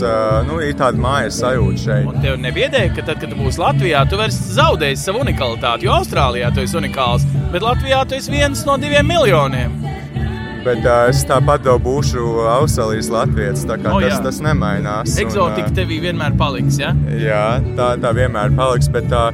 nu, 0.49 0.57
ir 0.65 0.75
tāda 0.79 0.99
mājas 0.99 1.39
sajūta 1.43 1.83
šeit. 1.85 2.09
Un 2.11 2.23
tev 2.25 2.39
nebiedē, 2.43 2.89
ka 2.97 3.05
tad, 3.07 3.21
kad 3.23 3.37
būsi 3.39 3.63
Latvijā, 3.63 4.03
tu 4.11 4.19
vairs 4.19 4.39
zaudēsi 4.57 5.09
savu 5.09 5.23
unikalitāti. 5.23 5.87
Jo 5.87 5.99
Austrālijā 6.01 6.51
tu 6.55 6.65
esi 6.65 6.79
unikāls, 6.81 7.27
bet 7.53 7.63
Latvijā 7.63 8.03
tu 8.09 8.19
esi 8.19 8.35
viens 8.35 8.65
no 8.67 8.79
diviem 8.81 9.07
miljoniem. 9.07 9.98
Bet 10.65 10.83
uh, 10.85 11.07
es 11.11 11.23
tāpat 11.29 11.67
vēl 11.69 11.79
būšu 11.85 12.25
Austrālijas 12.59 13.11
Latvijas. 13.13 13.65
Tā 13.69 13.79
kā 13.81 13.95
oh, 13.95 14.03
jā. 14.03 14.11
tas, 14.13 14.25
tas 14.27 14.43
nemainās. 14.45 15.17
Eksotika 15.23 15.71
tevī 15.77 16.01
vienmēr 16.03 16.37
paliks. 16.39 16.81
Ja? 16.83 16.93
Jā, 17.15 17.47
tā, 17.79 17.95
tā 18.03 18.13
vienmēr 18.17 18.55
paliks. 18.59 18.91
Bet, 18.93 19.13
uh, 19.15 19.33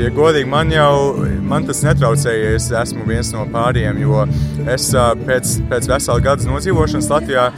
ja 0.00 0.10
godīgi, 0.16 0.48
man 0.50 0.72
jau 0.72 1.26
man 1.46 1.66
tas 1.68 1.82
netraucēja, 1.86 2.50
ja 2.50 2.58
es 2.58 2.68
esmu 2.84 3.06
viens 3.08 3.32
no 3.34 3.46
pāriem. 3.52 4.00
Jo 4.02 4.24
es 4.72 4.90
uh, 4.94 5.12
pēc, 5.26 5.58
pēc 5.70 5.90
vesela 5.92 6.22
gada 6.24 6.48
nodzīvošanas 6.48 7.10
Latvijā 7.12 7.50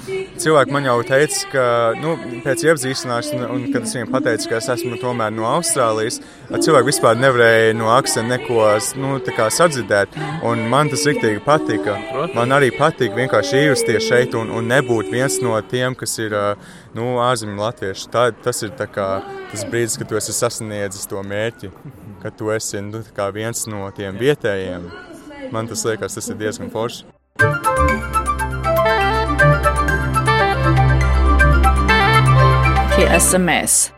cilvēki 0.42 0.74
man 0.74 0.86
jau 0.86 0.96
teica, 1.06 1.40
ka 1.52 1.64
nu, 1.98 2.14
pēc 2.44 2.64
iepazīšanās, 2.66 3.30
un, 3.36 3.44
un 3.54 3.64
kad 3.72 3.86
es 3.86 3.94
viņiem 3.96 4.10
pateicu, 4.12 4.50
ka 4.50 4.58
es 4.60 4.68
esmu 4.74 4.98
tomēr 5.00 5.32
no 5.34 5.46
Austrālijas, 5.48 6.20
cilvēki 6.50 6.90
vispār 6.90 7.18
nevarēja 7.20 7.76
no 7.78 7.90
akcenta 7.94 8.36
neko 8.36 8.68
nu, 9.00 9.18
sadzirdēt. 9.58 10.16
Un 10.48 10.64
man 10.70 10.90
tas 10.92 11.04
rīktīgi 11.08 11.42
patika. 11.44 11.96
Man 12.36 12.54
arī 12.56 12.70
patīk 12.76 13.16
vienkārši 13.16 13.64
ierasties 13.64 14.08
šeit 14.08 14.36
un, 14.38 14.52
un 14.54 14.70
nebūt 14.70 15.10
viens 15.12 15.40
no 15.44 15.56
tiem, 15.70 15.96
kas 15.98 16.18
ir 16.22 16.36
nu, 16.96 17.10
ārzemju 17.24 17.58
latvieši. 17.58 18.08
Tā, 18.14 18.28
tas 18.44 18.62
ir 18.66 18.74
kā, 18.78 19.10
tas 19.52 19.66
brīdis, 19.68 19.98
kad 20.00 20.10
tu 20.10 20.20
esi 20.20 20.36
sasniedzis 20.36 21.08
to 21.10 21.22
mērķi, 21.24 21.72
ka 22.22 22.34
tu 22.34 22.52
esi 22.54 22.82
nu, 22.84 23.02
viens 23.34 23.66
no 23.70 23.86
tiem 23.96 24.18
vietējiem. 24.20 24.90
Man 25.54 25.70
tas 25.70 25.86
liekas, 25.88 26.18
tas 26.18 26.28
ir 26.28 26.40
diezgan 26.40 26.72
forši. 26.74 27.06
Tie 27.38 27.46
esam 27.48 28.17
mēs. 33.40 33.97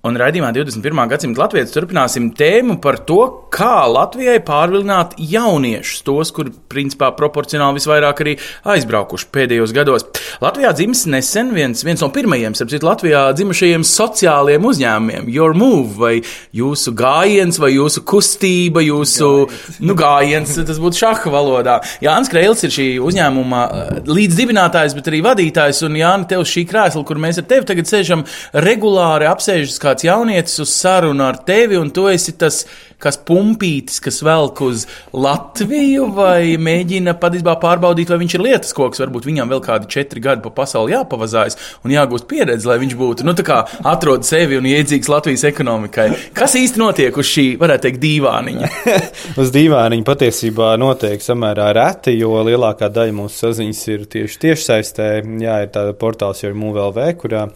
Un 0.00 0.16
raidījumā 0.16 0.48
21. 0.56 0.96
gadsimta 1.10 1.42
latvijas 1.42 1.74
turpināsim 1.74 2.30
tēmu 2.32 2.78
par 2.80 2.96
to, 3.04 3.18
kā 3.52 3.82
Latvijai 3.84 4.38
pārvilināt 4.40 5.18
jauniešus, 5.20 5.98
tos, 6.06 6.30
kuri 6.32 6.54
principā 6.72 7.10
proporcionāli 7.18 7.76
visvairāk 7.76 8.22
arī 8.24 8.32
aizbraukuši 8.72 9.28
pēdējos 9.28 9.74
gados. 9.76 10.06
Latvijā 10.40 10.70
dzimis 10.78 11.02
nesen 11.12 11.50
viens, 11.52 11.84
viens 11.84 12.00
no 12.00 12.08
pirmajiem, 12.14 12.56
starp 12.56 12.72
citu, 12.72 12.88
Latvijā 12.88 13.26
dzimušajiem 13.36 13.84
sociālajiem 13.84 14.68
uzņēmumiem, 14.70 15.28
Your 15.34 15.52
Move, 15.52 15.92
vai 16.00 16.14
jūsu 16.56 16.94
gājiens, 16.96 17.60
vai 17.60 17.74
jūsu 17.74 18.00
kustība, 18.08 18.80
jūsu 18.86 19.30
gājiens, 19.50 19.84
nu, 19.84 19.98
gājiens 20.00 20.56
tas 20.64 20.80
būtu 20.80 21.02
šaha 21.02 21.34
valodā. 21.36 21.76
Jānis 22.00 22.32
Kreils 22.32 22.64
ir 22.64 22.72
šī 22.78 22.88
uzņēmuma 23.04 23.60
eh, 23.68 23.92
līdzdibinātājs, 24.08 24.96
bet 24.96 25.12
arī 25.12 25.20
vadītājs, 25.28 25.84
un 25.84 26.00
Jāni, 26.00 26.30
tev 26.32 26.48
šī 26.48 26.64
krēsla, 26.72 27.04
kur 27.04 27.20
mēs 27.20 27.44
ar 27.44 27.48
tevi 27.52 27.68
tagad 27.68 27.92
sēžam, 27.92 28.24
regulāri 28.56 29.28
apsēžas 29.28 29.76
kāds 29.90 30.06
jaunietis 30.06 30.62
uz 30.62 30.70
sarunu 30.70 31.26
ar 31.26 31.42
tevi, 31.46 31.78
un 31.80 31.90
tu 31.94 32.06
esi 32.10 32.36
tas, 32.38 32.62
kas 33.00 33.16
pumpītis, 33.26 34.00
kas 34.02 34.20
velk 34.24 34.60
uz 34.64 34.84
Latviju, 35.16 36.10
vai 36.14 36.56
mēģina 36.60 37.14
patiesībā 37.20 37.56
pārbaudīt, 37.62 38.10
vai 38.12 38.20
viņš 38.20 38.36
ir 38.36 38.44
lietas 38.44 38.76
koks. 38.76 39.00
Varbūt 39.00 39.28
viņam 39.28 39.50
vēl 39.50 39.62
kādi 39.64 39.88
četri 39.90 40.22
gadi 40.22 40.44
pa 40.44 40.52
pasauli 40.60 40.94
jāpavazājas 40.94 41.56
un 41.84 41.94
jāgūst 41.94 42.28
pieredze, 42.30 42.68
lai 42.68 42.78
viņš 42.82 42.96
būtu, 43.00 43.26
nu, 43.26 43.34
tā 43.38 43.46
kā 43.46 43.62
atrod 43.88 44.26
sevi 44.28 44.60
un 44.60 44.68
iedzīgs 44.68 45.10
Latvijas 45.10 45.46
ekonomikai. 45.48 46.10
Kas 46.36 46.56
īsti 46.60 46.82
notiek 46.82 47.16
uz 47.16 47.30
šī, 47.30 47.46
varētu 47.60 47.88
teikt, 47.88 48.02
dīvāniņa? 48.04 48.70
uz 49.42 49.52
dīvāniņa 49.56 50.06
patiesībā 50.06 50.74
notiek 50.80 51.24
samērā 51.24 51.70
reti, 51.80 52.18
jo 52.20 52.36
lielākā 52.46 52.92
daļa 52.92 53.16
mūsu 53.16 53.46
saziņas 53.46 53.84
ir 53.96 54.08
tieši 54.12 54.42
tiešsaistē. 54.46 55.12
Jā, 55.40 55.62
ir 55.64 55.72
tāda 55.72 55.96
portāls 55.96 56.44
jau 56.44 56.52
ir 56.52 56.58
MUVLV, 56.60 57.06
kurā 57.20 57.48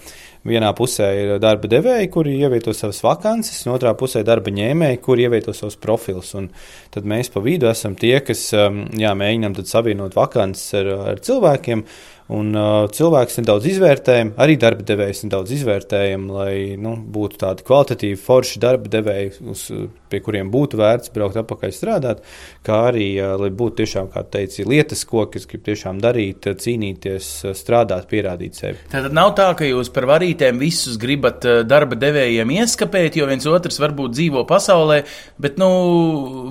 vienā 0.44 0.70
pusē 0.76 1.08
ir 1.18 1.32
darba 1.42 1.68
devēji, 1.70 2.10
kuri 2.12 2.36
ievieto 2.38 2.74
savas 2.76 3.00
vakances, 3.04 3.62
un 3.66 3.74
otrā 3.74 3.94
pusē 3.98 4.24
darba 4.26 4.52
ņēmēji, 4.54 5.00
kuri 5.04 5.26
ievieto 5.26 5.54
savus 5.56 5.78
profilus. 5.80 6.34
Un 6.38 6.50
tad 6.94 7.08
mēs 7.08 7.32
pa 7.32 7.42
vidu 7.44 7.70
esam 7.70 7.96
tie, 7.98 8.18
kas 8.24 8.46
um, 8.58 8.84
jā, 9.00 9.14
mēģinām 9.18 9.56
savienot 9.64 10.16
vakances 10.18 10.76
ar, 10.80 10.90
ar 11.14 11.22
cilvēkiem. 11.24 11.84
Un, 12.32 12.54
uh, 12.56 12.86
cilvēks 12.88 13.36
nedaudz 13.42 13.66
izvērtējam, 13.68 14.30
arī 14.40 14.54
darba 14.56 14.84
devējs 14.88 15.26
nedaudz 15.26 15.50
izvērtējam, 15.58 16.22
lai 16.32 16.54
nu, 16.80 16.94
būtu 16.96 17.36
tādi 17.42 17.64
kvalitatīvi, 17.66 18.16
forši 18.16 18.60
darba 18.62 18.88
devēji, 18.88 19.32
uz, 19.52 19.64
pie 20.08 20.20
kuriem 20.24 20.48
būtu 20.48 20.78
vērts 20.80 21.12
braukt 21.12 21.36
atpakaļ 21.42 21.74
strādāt, 21.76 22.22
kā 22.64 22.78
arī, 22.88 23.10
uh, 23.18 23.34
lai 23.42 23.50
būtu 23.52 23.82
tiešām, 23.82 24.08
kā 24.14 24.22
teici, 24.24 24.64
lietas, 24.64 25.02
ko 25.10 25.26
kas 25.28 25.44
grib 25.50 25.66
tiešām 25.66 26.00
darīt, 26.00 26.48
cīnīties, 26.64 27.28
strādāt, 27.60 28.06
pierādīt 28.08 28.56
sevi. 28.56 28.80
Tātad 28.94 29.12
nav 29.12 29.34
tā, 29.36 29.50
ka 29.58 29.68
jūs 29.68 29.92
par 29.92 30.08
varītēm 30.14 30.62
visus 30.62 30.96
gribat 31.02 31.44
uh, 31.44 31.60
darba 31.68 31.98
devējiem 32.00 32.54
ieskapēt, 32.56 33.18
jo 33.20 33.28
viens 33.28 33.44
otrs 33.52 33.76
varbūt 33.84 34.16
dzīvo 34.16 34.46
pasaulē, 34.48 35.02
bet 35.44 35.60
nu, 35.60 35.68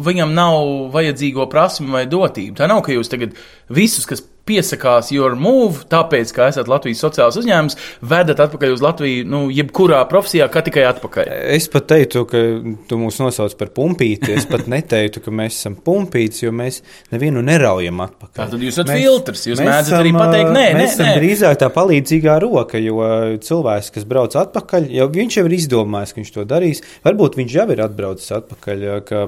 viņam 0.06 0.38
nav 0.38 0.60
vajadzīgo 0.94 1.50
prasmu 1.50 1.98
vai 1.98 2.06
dotību. 2.06 2.60
Tā 2.62 2.70
nav, 2.70 2.84
ka 2.86 2.94
jūs 2.94 3.10
tagad 3.10 3.34
visus, 3.74 4.06
kas 4.06 4.22
piesakās 4.48 5.12
your 5.14 5.38
move, 5.40 5.86
tāpēc, 5.92 6.32
ka 6.36 6.50
esat 6.52 6.68
Latvijas 6.72 7.00
sociāls 7.04 7.38
uzņēmums, 7.40 7.78
vedat 8.12 8.42
atpakaļ 8.44 8.74
uz 8.76 8.84
Latviju, 8.84 9.24
nu, 9.30 9.42
jebkurā 9.54 10.02
profesijā, 10.12 10.50
kā 10.52 10.64
tikai 10.66 10.84
atpakaļ. 10.90 11.32
Es 11.56 11.70
pat 11.72 11.88
teiktu, 11.94 12.26
ka 12.28 12.42
tu 12.90 13.00
mūs 13.00 13.20
nosauc 13.24 13.56
par 13.60 13.72
pumpīti. 13.76 14.34
Es 14.36 14.48
pat 14.50 14.68
neteiktu, 14.72 15.24
ka 15.24 15.34
mēs 15.36 15.62
esam 15.62 15.78
pumpīti, 15.80 16.44
jo 16.44 16.52
mēs 16.56 16.82
nevienu 17.14 17.44
neraujam 17.46 18.04
atpakaļ. 18.04 18.36
Tā 18.36 18.50
tad 18.52 18.66
jūs 18.68 18.76
esat 18.76 18.92
mēs, 18.92 19.04
filtrs, 19.04 19.46
jūs 19.48 19.64
mēdzat 19.64 19.98
arī 20.02 20.14
pateikt, 20.18 20.52
nē, 20.52 20.66
mēs 20.76 20.82
nē, 20.82 20.90
esam 20.90 21.08
nē. 21.08 21.16
drīzāk 21.22 21.60
tā 21.64 21.72
palīdzīgā 21.78 22.36
roka, 22.44 22.82
jo 22.84 23.00
cilvēks, 23.48 23.92
kas 23.96 24.08
brauc 24.10 24.36
atpakaļ, 24.44 24.90
jau 25.00 25.08
viņš 25.14 25.40
jau 25.40 25.46
ir 25.48 25.58
izdomājis, 25.60 26.14
ka 26.14 26.22
viņš 26.22 26.34
to 26.36 26.48
darīs. 26.50 26.84
Varbūt 27.08 27.40
viņš 27.40 27.58
jau 27.62 27.68
ir 27.72 27.84
atbraucis 27.86 28.36
atpakaļ, 28.42 28.86
ka 29.08 29.24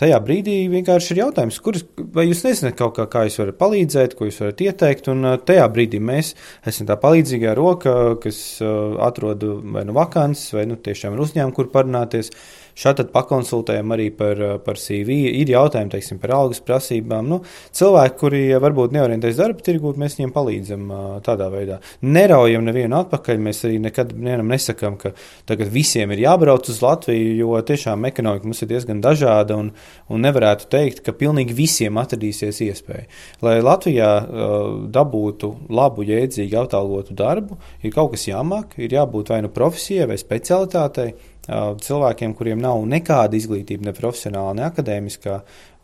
tajā 0.00 0.22
brīdī 0.24 0.56
vienkārši 0.70 1.14
ir 1.14 1.22
jautājums, 1.24 1.58
kurš, 1.64 1.86
vai 2.14 2.28
jūs 2.28 2.44
nezināt 2.46 2.78
kaut 2.78 2.94
kā, 2.98 3.08
kā 3.10 3.26
jūs 3.26 3.40
varat 3.42 3.58
palīdzēt, 3.60 4.16
ko 4.18 4.28
jūs 4.28 4.40
varat 4.44 4.59
varat 4.60 4.80
ieteikt. 4.80 5.08
Un 5.08 5.38
tajā 5.44 5.66
brīdī 5.72 6.00
mēs 6.00 6.34
esam 6.66 6.86
tā 6.86 6.96
palīdzīgā 7.00 7.54
roka, 7.56 8.16
kas 8.20 8.60
atrod 9.00 9.42
vai 9.72 9.84
nu 9.84 9.92
vakances, 9.92 10.52
vai 10.54 10.66
nu 10.66 10.76
tiešām 10.76 11.14
ir 11.14 11.20
uzņēmumi, 11.24 11.54
kur 11.56 11.70
parunāties. 11.72 12.30
Šādi 12.78 13.06
pakonsultējam 13.12 13.94
arī 13.94 14.08
par, 14.14 14.40
par 14.64 14.78
CV. 14.80 15.16
Ir 15.40 15.52
jautājumi 15.54 15.92
teiksim, 15.94 16.20
par 16.22 16.34
algas 16.36 16.62
prasībām. 16.64 17.28
Nu, 17.30 17.40
cilvēki, 17.76 18.16
kuri 18.20 18.42
varbūt 18.62 18.94
neorientējas 18.96 19.40
darba 19.40 19.64
tirgū, 19.66 19.94
mēs 20.00 20.18
viņiem 20.18 20.34
palīdzam 20.34 20.86
tādā 21.26 21.50
veidā. 21.52 21.80
Neraujam 22.06 22.66
nevienu 22.66 23.00
atpakaļ. 23.00 23.40
Mēs 23.46 23.64
arī 23.68 23.80
nekad 23.82 24.14
nesakām, 24.16 24.98
ka 25.00 25.14
tagad 25.48 25.72
visiem 25.72 26.12
ir 26.14 26.24
jābrauc 26.26 26.68
uz 26.70 26.80
Latviju, 26.84 27.34
jo 27.40 27.60
tiešām 27.66 28.06
ekonomika 28.08 28.48
mums 28.48 28.62
ir 28.64 28.70
diezgan 28.72 29.02
dažāda 29.04 29.58
un, 29.60 29.72
un 30.10 30.24
nevarētu 30.24 30.68
teikt, 30.72 31.02
ka 31.06 31.16
pilnīgi 31.16 31.56
visiem 31.56 31.98
atradīsies 32.00 32.62
iespēja. 32.66 33.06
Lai 33.44 33.58
Latvijā 33.64 34.10
uh, 34.20 34.70
dabūtu 34.92 35.52
labu, 35.72 36.04
jēdzīgu, 36.08 36.60
atalgotu 36.64 37.16
darbu, 37.16 37.58
ir 37.84 37.94
kaut 37.94 38.14
kas 38.14 38.28
jāmāk, 38.30 38.78
ir 38.80 38.96
jābūt 38.96 39.32
vai 39.34 39.42
nu 39.44 39.52
profesijai 39.54 40.08
vai 40.10 40.18
specialitātei 40.20 41.12
cilvēkiem, 41.48 42.34
kuriem 42.36 42.60
nav 42.62 42.82
nekāda 42.88 43.38
izglītība, 43.38 43.88
ne 43.88 43.94
profesionāla, 43.96 44.54
ne 44.58 44.66
akadēmiskā, 44.68 45.40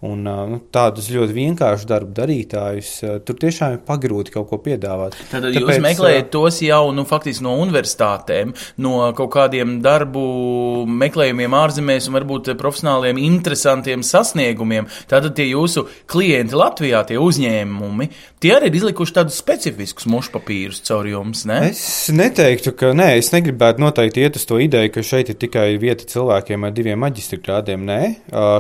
Un, 0.07 0.23
nu, 0.23 0.59
tādus 0.75 1.09
ļoti 1.11 1.35
vienkāršus 1.35 1.89
darbu 1.89 2.13
darītājus 2.17 2.91
tur 3.27 3.39
tiešām 3.41 3.77
ir 3.77 3.81
pagrūti 3.87 4.35
kaut 4.35 4.49
ko 4.51 4.59
piedāvāt. 4.63 5.17
Tad 5.31 5.49
Tāpēc, 5.49 5.59
jūs 5.59 5.83
meklējat 5.83 6.31
tos 6.35 6.61
jau 6.63 6.83
nu, 6.95 7.07
faktiski 7.09 7.45
no 7.47 7.57
universitātēm, 7.63 8.53
no 8.85 9.01
kaut 9.17 9.33
kādiem 9.35 9.79
darbu 9.85 10.23
meklējumiem 10.87 11.57
ārzemēs 11.59 12.09
un 12.11 12.19
varbūt 12.19 12.53
profesionāliem, 12.61 13.21
interesantiem 13.27 14.05
sasniegumiem. 14.07 14.89
Tātad 15.11 15.35
tie 15.39 15.49
jūsu 15.51 15.87
klienti 16.11 16.57
Latvijā, 16.59 17.03
tie 17.09 17.19
uzņēmumi, 17.23 18.09
tie 18.43 18.53
arī 18.57 18.71
ir 18.71 18.79
izlikuši 18.81 19.17
tādus 19.19 19.41
specifiskus 19.43 20.09
mušpapīrus 20.13 20.83
caur 20.87 21.09
jums. 21.11 21.47
Ne? 21.49 21.63
Es 21.73 22.13
neteiktu, 22.15 22.75
ka 22.79 22.93
nē, 22.97 23.15
es 23.21 23.33
negribētu 23.35 23.83
noteikti 23.83 24.27
iet 24.27 24.39
uz 24.39 24.47
to 24.49 24.61
ideju, 24.63 24.93
ka 24.95 25.07
šeit 25.07 25.33
ir 25.33 25.41
tikai 25.41 25.69
vieta 25.83 26.07
cilvēkiem 26.09 26.69
ar 26.69 26.77
diviem 26.77 27.01
maģistra 27.03 27.41
grādiem. 27.43 27.87
Nē, 27.87 28.01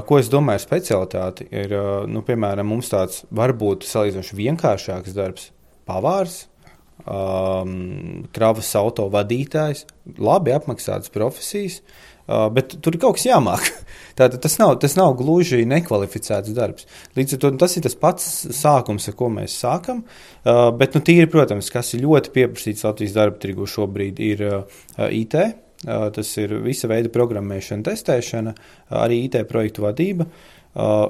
ko 0.09 0.21
es 0.21 0.31
domāju 0.33 0.65
specialitāti? 0.65 1.36
Aktivitāti 1.37 1.49
ir, 1.53 1.75
nu, 2.09 2.23
piemēram, 2.23 2.67
mums 2.67 2.91
tāds 2.91 3.25
varbūt 3.31 3.85
salīdzinoši 3.85 4.37
vienkāršāks 4.37 5.15
darbs- 5.15 5.51
pavārs, 5.89 6.47
um, 7.07 8.27
kravas 8.33 8.75
auto 8.77 9.09
vadītājs, 9.11 9.87
labi 10.19 10.53
apmaksātas 10.53 11.11
profesijas, 11.11 11.83
uh, 12.29 12.49
bet 12.49 12.81
tur 12.81 12.95
ir 12.95 13.01
kaut 13.01 13.17
kas 13.17 13.27
jāmāk. 13.27 13.71
Tātad 14.19 14.41
tas 14.41 14.59
nav, 14.59 14.79
tas 14.81 14.97
nav 14.97 15.15
gluži 15.17 15.67
nekvalificēts 15.67 16.55
darbs. 16.55 16.87
Līdz 17.17 17.35
ar 17.35 17.39
to 17.39 17.51
tas 17.59 17.77
ir 17.77 17.83
tas 17.83 17.95
pats 17.95 18.47
sākums, 18.51 19.09
ar 19.09 19.15
ko 19.15 19.29
mēs 19.29 19.61
sākam. 19.61 20.05
Uh, 20.45 20.73
bet, 20.73 20.95
nu, 20.95 21.01
tīri, 21.01 21.29
protams, 21.29 21.71
kas 21.71 21.95
ir 21.95 22.03
ļoti 22.03 22.33
pieprasīts 22.33 22.85
Latvijas 22.85 23.15
darba 23.15 23.39
tirgu 23.39 23.67
šobrīd, 23.67 24.19
ir 24.19 24.43
uh, 24.43 24.65
IT. 25.11 25.37
Uh, 25.87 26.09
tas 26.11 26.37
ir 26.41 26.57
visa 26.65 26.89
veida 26.89 27.11
programmēšana, 27.13 27.85
testēšana, 27.85 28.55
arī 28.97 29.27
IT 29.27 29.43
projektu 29.47 29.85
vadība. 29.85 30.25
Uh, 30.25 30.56
Uh, 30.56 30.56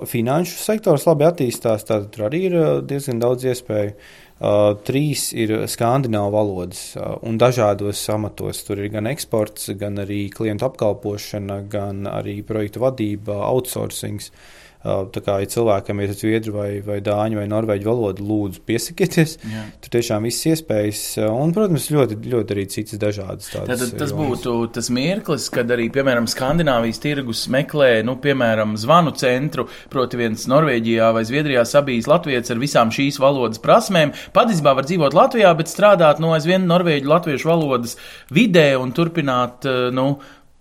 finanšu 0.06 0.60
sektors 0.62 1.06
labi 1.08 1.26
attīstās, 1.26 1.86
tad 1.88 2.10
tur 2.14 2.28
arī 2.28 2.44
ir 2.50 2.56
uh, 2.58 2.68
diezgan 2.86 3.22
daudz 3.22 3.48
iespēju. 3.50 3.96
Uh, 4.36 4.74
trīs 4.84 5.30
ir 5.32 5.54
skandināvu 5.72 6.34
valodas 6.34 6.90
uh, 6.98 7.14
un 7.24 7.38
dažādos 7.40 8.02
amatos. 8.12 8.60
Tur 8.66 8.82
ir 8.84 8.92
gan 8.92 9.08
eksports, 9.08 9.70
gan 9.80 9.96
arī 10.02 10.26
klientu 10.34 10.68
apkalpošana, 10.68 11.62
gan 11.72 12.04
arī 12.10 12.42
projektu 12.46 12.84
vadība, 12.84 13.40
outsourcing. 13.48 14.20
Uh, 14.20 14.65
Tā 14.86 15.22
kā 15.24 15.38
ja 15.42 15.48
cilvēkam 15.50 16.00
ir 16.04 16.12
zviedru 16.14 16.54
vai, 16.54 16.68
vai 16.84 16.98
dāņu 17.04 17.40
vai 17.40 17.46
norvēģu 17.50 17.88
valoda, 17.88 18.22
lūdzu, 18.22 18.62
piesakieties. 18.68 19.36
Jā. 19.42 19.64
Tur 19.82 19.92
tiešām 19.96 20.26
viss 20.28 20.46
iespējas, 20.46 21.02
un, 21.26 21.54
protams, 21.56 21.88
ļoti, 21.90 22.18
ļoti 22.32 22.54
arī 22.54 22.66
citas 22.70 23.00
dažādas 23.02 23.50
tādas. 23.50 23.82
Tad 23.82 23.96
tas 23.98 24.12
jomas. 24.14 24.30
būtu 24.30 24.54
tas 24.76 24.90
mirklis, 24.94 25.48
kad 25.54 25.70
arī, 25.74 25.88
piemēram, 25.94 26.28
Skandināvijas 26.30 27.02
tirgus 27.02 27.46
meklē, 27.52 27.90
nu, 28.06 28.16
piemēram, 28.22 28.76
zvanu 28.80 29.14
centru, 29.18 29.66
proti 29.92 30.20
viens 30.20 30.46
Norvēģijā 30.50 31.10
vai 31.16 31.24
Zviedrijā 31.26 31.66
sabijis 31.66 32.08
latviets 32.10 32.54
ar 32.54 32.62
visām 32.62 32.94
šīs 32.94 33.18
valodas 33.22 33.62
prasmēm. 33.62 34.14
Patiesībā 34.36 34.76
var 34.78 34.86
dzīvot 34.86 35.16
Latvijā, 35.16 35.50
bet 35.58 35.72
strādāt 35.72 36.22
no 36.22 36.34
aizvien 36.36 36.68
norvēģu 36.70 37.10
latviešu 37.10 37.50
valodas 37.50 37.96
vidē 38.34 38.68
un 38.78 38.94
turpināt, 38.96 39.66
nu, 39.96 40.08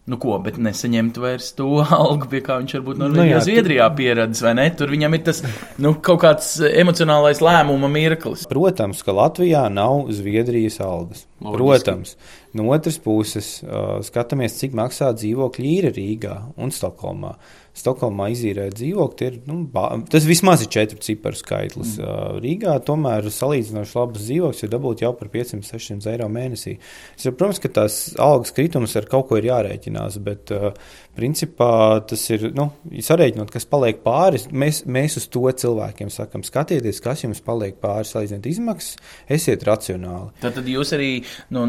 Nu, 0.06 0.20
ko, 0.22 0.36
bet 0.38 0.60
nesaņemt 0.62 1.16
vairs 1.18 1.48
to 1.58 1.80
algu, 1.98 2.28
pie 2.30 2.44
kā 2.46 2.60
viņš 2.62 2.76
varbūt 2.78 3.00
Norvēģijā, 3.02 3.24
nu, 3.24 3.32
jā, 3.32 3.40
Zviedrijā 3.48 3.88
pieredzējis, 3.98 4.44
vai 4.46 4.54
ne? 4.60 4.66
Tur 4.78 4.94
viņam 4.94 5.18
ir 5.18 5.24
tas 5.26 5.42
nu, 5.82 5.96
kaut 6.06 6.22
kāds 6.22 6.52
emocionālais 6.70 7.42
lēmuma 7.42 7.90
mirklis. 7.90 8.46
Protams, 8.52 9.02
ka 9.06 9.16
Latvijā 9.18 9.66
nav 9.74 10.12
Zviedrijas 10.14 10.78
algas. 10.86 11.26
Loģiski. 11.42 11.58
Protams. 11.58 12.16
No 12.56 12.70
otras 12.72 13.00
puses, 13.02 13.50
uh, 13.66 13.98
skatāmies, 14.06 14.60
cik 14.62 14.78
maksā 14.78 15.10
dzīvokļi 15.18 15.74
īri 15.74 15.94
Rīgā 15.98 16.38
un 16.62 16.72
Stokholmā. 16.72 17.34
Stokholmā 17.76 18.30
izīrēt 18.32 18.78
dzīvokli 18.80 19.28
ir 19.28 19.40
nu, 19.50 19.60
tas 20.12 20.28
vismaz 20.28 20.64
ir 20.64 20.72
četru 20.72 21.02
ciparu 21.04 21.40
skaitlis. 21.40 21.98
Mm. 22.00 22.40
Rīgā 22.44 22.76
tomēr 22.88 23.28
salīdzinoši 23.34 23.98
labs 24.00 24.24
dzīvoklis 24.24 24.64
ir 24.64 24.72
dabūt 24.72 25.04
jau 25.04 25.12
par 25.20 25.32
500-600 25.34 26.14
eiro 26.14 26.30
mēnesī. 26.32 26.78
Es, 27.18 27.28
protams, 27.28 27.60
ka 27.64 27.74
tās 27.82 28.00
algas 28.22 28.56
kritums 28.56 28.96
ar 28.96 29.10
kaut 29.12 29.28
ko 29.30 29.42
ir 29.42 29.50
jārēķinās, 29.52 30.22
bet 30.24 30.56
Principā 31.16 32.02
tas 32.04 32.20
ir 32.28 32.50
nu, 32.58 32.66
sareiķinot, 32.92 33.48
kas 33.54 33.64
paliek 33.72 34.02
pāri. 34.04 34.42
Mēs, 34.52 34.82
mēs 34.84 35.16
uz 35.22 35.30
to 35.32 35.46
cilvēkiem 35.48 36.10
sakām, 36.12 36.42
skatieties, 36.44 37.00
kas 37.04 37.24
jums 37.24 37.40
paliek 37.46 37.78
pāri, 37.80 38.04
salīdziniet 38.10 38.50
izmaksas, 38.52 38.98
esiet 39.32 39.64
racionāli. 39.64 40.34
Tad, 40.44 40.58
tad 40.58 40.68
jūs 40.68 40.92
arī 40.98 41.10
nu, 41.56 41.64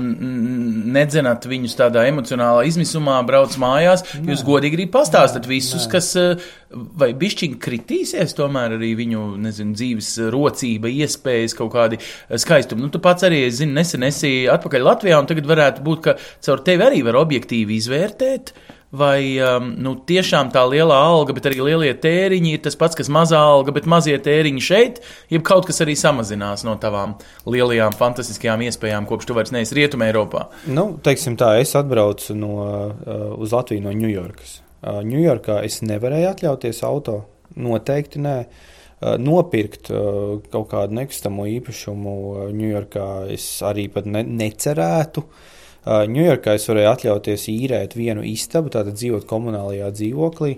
nedzenat 0.96 1.46
viņus 1.46 1.78
tādā 1.78 2.02
emocionālā 2.10 2.64
izmisumā, 2.66 3.20
brauc 3.28 3.54
mājās. 3.62 4.02
Nē. 4.16 4.32
Jūs 4.34 4.42
godīgi 4.48 4.80
arī 4.80 4.88
pastāstat 4.90 5.46
visus, 5.46 5.86
Nē. 5.86 5.92
Kas 5.96 6.12
eh, 6.20 6.46
vai 6.70 7.10
bišķiņi 7.16 7.58
kritīsies 7.62 8.36
tomēr 8.36 8.76
arī 8.76 8.92
viņu, 8.98 9.26
nezinu, 9.42 9.74
dzīves 9.76 10.12
rocība, 10.34 10.92
iespējas, 10.92 11.56
kaut 11.58 11.72
kādi 11.74 12.00
skaistumi. 12.30 12.84
Nu, 12.84 12.92
tu 12.92 13.02
pats 13.02 13.26
arī, 13.26 13.46
es 13.48 13.60
zinu, 13.60 13.76
nesen 13.78 14.06
esi 14.06 14.32
atpakaļ 14.52 14.88
Latvijā, 14.90 15.20
un 15.20 15.28
tagad 15.30 15.48
varētu 15.48 15.84
būt, 15.86 16.02
ka 16.06 16.16
caur 16.46 16.64
tevi 16.66 16.86
arī 16.86 17.04
var 17.06 17.22
objektīvi 17.24 17.78
izvērtēt. 17.80 18.56
Vai 18.96 19.34
um, 19.42 19.72
nu, 19.82 19.96
tiešām 20.06 20.52
tā 20.54 20.62
lielā 20.70 20.94
alga, 20.94 21.34
bet 21.34 21.48
arī 21.50 21.58
lielie 21.66 21.90
tēriņi 22.00 22.52
ir 22.54 22.60
tas 22.64 22.78
pats, 22.78 22.94
kas 22.96 23.10
mazā 23.12 23.40
alga, 23.42 23.74
bet 23.74 23.88
mazie 23.90 24.14
tēriņi 24.22 24.62
šeit, 24.62 25.00
jeb 25.32 25.42
kaut 25.44 25.66
kas 25.66 25.82
arī 25.82 25.96
samazinās 25.98 26.62
no 26.64 26.76
tavām 26.80 27.16
lielajām, 27.50 27.96
fantastiskajām 27.98 28.62
iespējām, 28.68 29.08
kopš 29.10 29.26
tu 29.26 29.36
vairs 29.36 29.50
neesi 29.52 29.76
Rietumē, 29.76 30.12
Eiropā? 30.12 30.46
Nu, 30.70 30.92
teiksim 31.02 31.34
tā, 31.36 31.56
es 31.60 31.74
atbraucu 31.76 32.38
no, 32.38 32.52
uh, 32.62 33.26
uz 33.42 33.56
Latviju 33.58 33.88
no 33.88 33.96
Ņujorkas. 33.98 34.60
Ņujorkā 34.86 35.60
uh, 35.60 35.66
es 35.66 35.82
nevarēju 35.86 36.30
atļauties 36.30 36.82
auto, 36.86 37.20
noteikti 37.56 38.22
nē. 38.22 38.38
Uh, 38.46 39.16
nopirkt 39.20 39.90
uh, 39.92 40.38
kaut 40.52 40.70
kādu 40.70 40.96
nekustamo 40.96 41.44
īpašumu 41.58 42.16
Ņujorkā 42.56 43.10
es 43.34 43.44
arī 43.66 43.90
ne, 44.08 44.24
necerētu. 44.24 45.24
Uh, 45.26 45.52
Ņujorkā 45.86 46.56
es 46.58 46.64
varēju 46.66 46.88
atļauties 46.90 47.44
īrēt 47.52 47.94
vienu 47.94 48.24
istabu, 48.26 48.72
tātad 48.74 48.96
dzīvot 48.98 49.26
komunālajā 49.30 49.92
dzīvoklī. 49.94 50.56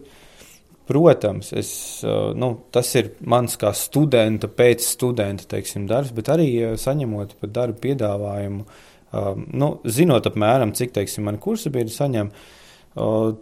Protams, 0.88 1.50
es, 1.52 1.70
nu, 2.40 2.46
tas 2.72 2.88
ir 2.96 3.10
mans 3.28 3.58
kā 3.60 3.74
studenta, 3.76 4.48
pēc 4.48 4.86
studenta 4.94 5.44
teiksim, 5.50 5.84
darbs, 5.90 6.14
bet 6.16 6.30
arī 6.32 6.46
saņemot 6.80 7.34
darbu 7.44 7.76
piedāvājumu, 7.82 8.64
nu, 9.60 9.68
zinot 9.84 10.30
apmēram, 10.30 10.72
cik 10.72 10.94
teiksim, 10.96 11.26
mani 11.28 11.42
kursa 11.44 11.68
biedri 11.74 11.92
saņem, 11.92 12.32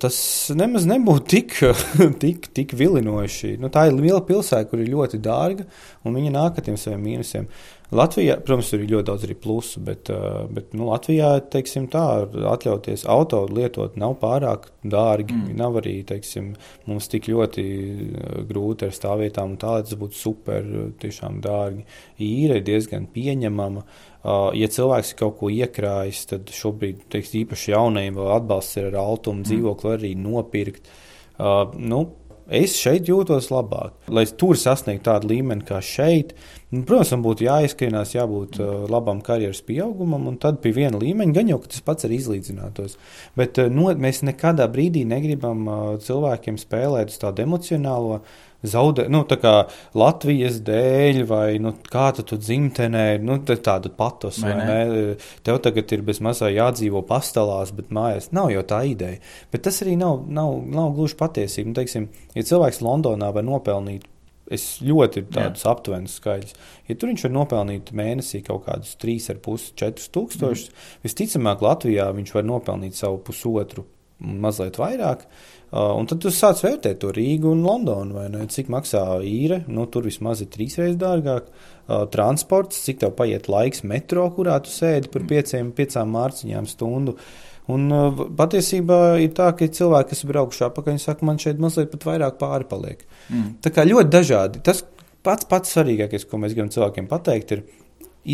tas 0.03 0.17
nemaz 0.57 0.87
nebūtu 0.89 1.27
tik, 1.33 1.55
tik, 2.23 2.51
tik 2.57 2.75
vilinoši. 2.77 3.55
Nu, 3.63 3.71
tā 3.73 3.87
ir 3.89 3.97
liela 3.97 4.21
pilsēta, 4.27 4.69
kur 4.71 4.83
ir 4.83 4.93
ļoti 4.93 5.21
dārga, 5.25 5.67
un 6.05 6.19
viņi 6.19 6.35
nāk 6.35 6.59
ar 6.59 6.67
tiem 6.67 6.79
saviem 6.81 7.05
mīnusiem. 7.07 7.49
Latvijā, 7.95 8.35
protams, 8.43 8.73
tur 8.73 8.83
ir 8.83 8.91
ļoti 8.91 9.07
daudz 9.07 9.25
arī 9.29 9.35
plusu, 9.39 9.81
bet, 9.87 10.11
eh, 10.11 10.47
bet 10.51 10.73
nu, 10.75 10.89
Latvijā, 10.91 11.37
teiksim, 11.53 11.87
tā, 11.87 12.27
atļauties 12.27 13.07
auto 13.07 13.45
lietot 13.47 13.97
nav 13.97 14.17
pārāk 14.19 14.67
dārgi. 14.83 15.37
Mm. 15.37 15.55
Nav 15.61 15.79
arī, 15.79 16.01
teiksim, 16.05 16.57
mums 16.87 17.07
tik 17.13 17.31
ļoti 17.31 17.63
eh, 17.63 18.43
grūti 18.49 18.89
ar 18.89 18.97
stāvvietām, 18.97 19.55
un 19.55 19.57
tā, 19.63 19.79
tas 19.87 19.95
būtu 19.95 20.19
super, 20.19 20.67
tiešām 20.99 21.41
dārgi. 21.41 21.87
Īra 22.19 22.59
ir 22.59 22.67
diezgan 22.67 23.07
pieņemama. 23.07 23.87
Ja 24.27 24.67
cilvēks 24.67 25.13
ir 25.13 25.19
kaut 25.21 25.37
ko 25.39 25.49
iekrājis, 25.55 26.25
tad 26.27 26.49
šobrīd, 26.51 27.05
teiksim, 27.15 27.45
īpaši 27.45 27.71
jaunajiem 27.71 28.17
vēl 28.19 28.33
atbalsts 28.35 28.81
ir 28.81 28.89
ar 28.89 28.97
altumu 29.05 29.45
mm. 29.45 29.47
dzīvokli 29.47 29.93
arī 29.93 30.11
nopirkt. 30.19 30.91
Uh, 31.37 31.69
nu, 31.79 32.01
es 32.49 32.77
šeit 32.79 33.11
jūtos 33.11 33.51
labāk. 33.53 33.97
Lai 34.13 34.27
tur 34.39 34.59
sasniegtu 34.61 35.09
tādu 35.11 35.33
līmeni 35.35 35.67
kā 35.67 35.81
šeit, 35.85 36.35
Nu, 36.75 36.81
protams, 36.83 37.13
man 37.15 37.23
būtu 37.23 37.45
jāizskrienās, 37.47 38.17
jābūt 38.17 38.57
uh, 38.59 38.71
labam 38.91 39.21
karjeras 39.23 39.61
pieaugumam, 39.63 40.25
un 40.27 40.35
tad 40.43 40.59
pie 40.65 40.73
viena 40.75 40.99
līmeņa 40.99 41.37
gan 41.37 41.53
jau 41.53 41.61
tas 41.63 41.85
pats 41.87 42.09
arī 42.09 42.19
izlīdzinātos. 42.19 42.97
Bet 43.39 43.61
uh, 43.63 43.71
no, 43.71 43.87
mēs 44.03 44.25
nekādā 44.27 44.67
brīdī 44.73 45.05
negribam 45.07 45.63
uh, 45.71 45.85
cilvēkiem 46.03 46.59
spēlēt 46.59 47.15
uz 47.15 47.21
tādu 47.23 47.45
emocionālo 47.47 48.19
zaudē, 48.65 49.07
nu, 49.13 49.23
tā 49.29 49.39
kā 49.41 49.55
Latvijas 49.99 50.61
dēļ, 50.67 51.23
vai 51.29 51.59
nu, 51.63 51.75
kā 51.91 52.09
tu, 52.17 52.39
dzimtenē, 52.41 53.07
nu, 53.25 53.39
tādu 53.45 53.93
patos, 53.97 54.41
vai, 54.45 54.55
vai 54.57 54.67
ne? 54.67 54.81
ne? 54.91 55.31
Tev 55.47 55.61
tagad 55.65 55.93
ir 55.97 56.05
bez 56.07 56.21
mazā 56.25 56.51
jādzīvo 56.55 57.05
pastāvās, 57.07 57.75
bet 57.77 57.93
mājās 57.95 58.33
nav 58.37 58.51
jau 58.55 58.65
tā 58.67 58.83
ideja. 58.89 59.21
Bet 59.53 59.67
tas 59.69 59.81
arī 59.85 59.97
nav, 60.01 60.25
nav, 60.29 60.59
nav 60.73 60.93
gluži 60.97 61.19
patiesība. 61.21 61.73
Nu, 61.73 61.79
teiksim, 61.79 62.11
ja 62.37 62.47
cilvēks 62.47 62.85
Londonā 62.87 63.33
var 63.35 63.47
nopelnīt 63.47 64.13
Es 64.47 64.77
ļoti 64.79 65.25
tādus 65.35 65.65
Jā. 65.65 65.73
aptuvenus 65.73 66.13
skaļus. 66.21 66.53
Ja 66.87 66.95
tur 66.95 67.11
viņš 67.11 67.25
var 67.27 67.33
nopelnīt 67.35 67.89
mēnesī 67.99 68.45
kaut 68.47 68.69
kādus 68.69 68.93
3,5, 69.03 69.73
4 69.75 70.07
tūkstošus, 70.15 70.69
mm. 70.71 71.01
visticamāk, 71.03 71.65
Latvijā 71.67 72.07
viņš 72.15 72.31
var 72.37 72.47
nopelnīt 72.47 72.95
savu 72.95 73.19
pusotru, 73.27 73.89
mazliet 74.23 74.79
vairāk. 74.79 75.27
Uh, 75.27 75.56
un 75.97 76.07
tad 76.11 76.21
tu 76.23 76.33
sāc 76.35 76.61
vērtēt 76.65 77.01
to 77.03 77.11
Rīgu 77.15 77.51
un 77.53 77.65
Londonu, 77.67 78.19
vai 78.19 78.29
ne? 78.33 78.45
Cik 78.53 78.71
maksā 78.73 79.03
īre? 79.27 79.63
Nu, 79.69 79.89
tur 79.91 80.07
vismaz 80.09 80.43
ir 80.45 80.51
trīs 80.53 80.79
reizes 80.81 81.01
dārgāk. 81.01 81.51
Uh, 81.87 82.03
transports, 82.11 82.81
cik 82.83 83.03
tev 83.03 83.13
paiet 83.19 83.47
laiks 83.47 83.85
metro, 83.87 84.25
kurā 84.35 84.57
tu 84.59 84.73
sēdi 84.75 85.11
par 85.13 85.23
pieciem, 85.31 85.69
piecām 85.77 86.11
mārciņām 86.17 86.67
stundu. 86.67 87.15
Uh, 87.15 87.47
Un 87.73 87.89
uh, 87.91 88.27
patiesībā 88.39 88.99
ir 89.23 89.33
tā, 89.35 89.49
ka 89.59 89.67
cilvēki, 89.67 90.13
kas 90.13 90.23
ir 90.23 90.31
braukuši 90.31 90.67
apakaļ, 90.69 91.01
saka, 91.03 91.27
man 91.27 91.41
šeit 91.43 91.63
mazliet 91.63 91.91
pat 91.95 92.07
vairāk 92.07 92.39
pāri 92.39 92.69
paliek. 92.71 93.03
Mm. 93.27 93.57
Tā 93.65 93.73
kā 93.75 93.85
ļoti 93.87 94.13
dažādi. 94.13 94.63
Tas 94.67 94.85
pats 95.27 95.49
pats 95.51 95.75
svarīgākais, 95.75 96.29
ko 96.31 96.39
mēs 96.43 96.55
gribam 96.55 96.71
cilvēkiem 96.75 97.09
pateikt, 97.11 97.57
ir 97.57 97.65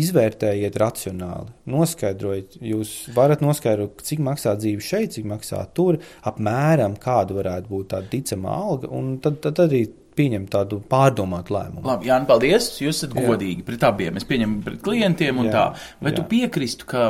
izvērtējiet 0.01 0.77
racionāli, 0.81 1.51
noskaidrojiet, 1.69 2.57
jūs 2.73 2.93
varat 3.15 3.43
noskaidrot, 3.45 4.01
cik 4.05 4.23
maksā 4.25 4.55
dzīve 4.59 4.83
šeit, 4.83 5.13
cik 5.17 5.27
maksā 5.29 5.61
tur, 5.77 5.99
apmēram 6.29 6.97
kāda 7.01 7.37
varētu 7.37 7.69
būt 7.71 7.91
tāda 7.93 8.09
ticama 8.11 8.55
alga, 8.55 8.89
un 8.93 9.17
tad, 9.23 9.41
tad 9.45 9.61
arī 9.67 9.85
pieņemt 10.17 10.51
tādu 10.53 10.79
pārdomātu 10.89 11.55
lēmumu. 11.55 11.85
Labi, 11.89 12.09
Jānis, 12.09 12.29
paldies. 12.29 12.67
Jūs 12.81 12.99
esat 12.99 13.15
Jā. 13.17 13.23
godīgi 13.29 13.65
pret 13.65 13.85
abiem. 13.87 14.19
Es 14.19 14.27
pieņemu 14.29 14.59
pret 14.65 14.83
klientiem 14.85 15.39
un 15.41 15.49
Jā. 15.49 15.53
tā. 15.55 15.87
Vai 16.03 16.13
Jā. 16.13 16.19
tu 16.19 16.27
piekristu, 16.29 16.89
ka 16.89 17.07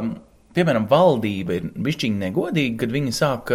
piemēram, 0.55 0.87
valdība 0.89 1.57
ir 1.57 1.69
bišķiņa 1.85 2.21
negodīga, 2.27 2.77
kad 2.83 2.93
viņi 2.93 3.15
sāk 3.15 3.53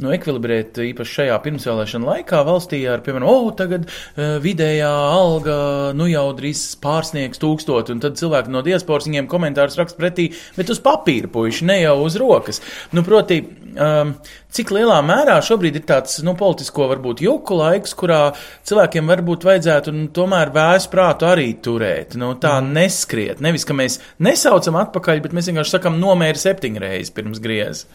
nu, 0.00 0.12
ekvilibrēt 0.14 0.80
īpaši 0.88 1.16
šajā 1.20 1.38
pirmsvēlēšana 1.44 2.10
laikā 2.12 2.42
valstī 2.48 2.82
ar, 2.90 3.02
piemēram, 3.06 3.28
o, 3.28 3.52
tagad 3.58 3.88
uh, 3.88 4.36
vidējā 4.44 4.90
alga 4.90 5.58
nu 5.98 6.08
jau 6.10 6.26
drīz 6.38 6.64
pārsniegs 6.82 7.40
tūkstotu, 7.42 7.94
un 7.94 8.02
tad 8.04 8.18
cilvēki 8.20 8.52
no 8.54 8.64
diasporas 8.66 9.08
viņiem 9.08 9.30
komentārus 9.30 9.78
raksta 9.80 10.00
pretī, 10.00 10.30
bet 10.56 10.72
uz 10.72 10.82
papīra 10.84 11.30
puiši, 11.32 11.68
ne 11.68 11.80
jau 11.82 11.96
uz 12.04 12.18
rokas. 12.20 12.62
Nu, 12.94 13.04
proti, 13.06 13.42
um, 13.78 14.14
cik 14.54 14.72
lielā 14.74 14.98
mērā 15.04 15.38
šobrīd 15.44 15.78
ir 15.80 15.84
tāds 15.88 16.18
nu, 16.26 16.34
politisko 16.38 16.88
varbūt 16.92 17.22
juku 17.24 17.58
laiks, 17.58 17.94
kurā 17.98 18.20
cilvēkiem 18.68 19.10
varbūt 19.10 19.46
vajadzētu 19.48 19.94
nu, 19.94 20.06
tomēr 20.14 20.52
vēs 20.54 20.88
prātu 20.92 21.28
arī 21.28 21.50
turēt, 21.64 22.16
nu, 22.20 22.32
tā 22.40 22.58
mm. 22.60 22.72
neskriet. 22.78 23.42
Nevis, 23.44 23.66
ka 23.68 23.76
mēs 23.76 23.98
nesaucam 24.24 24.78
atpakaļ, 24.82 25.22
bet 25.24 25.36
mēs 25.36 25.50
vienkārši 25.50 25.76
sakam 25.76 25.98
nomēri 26.38 26.78
septiņreiz 26.78 27.10
pirms 27.14 27.40
griez. 27.40 27.86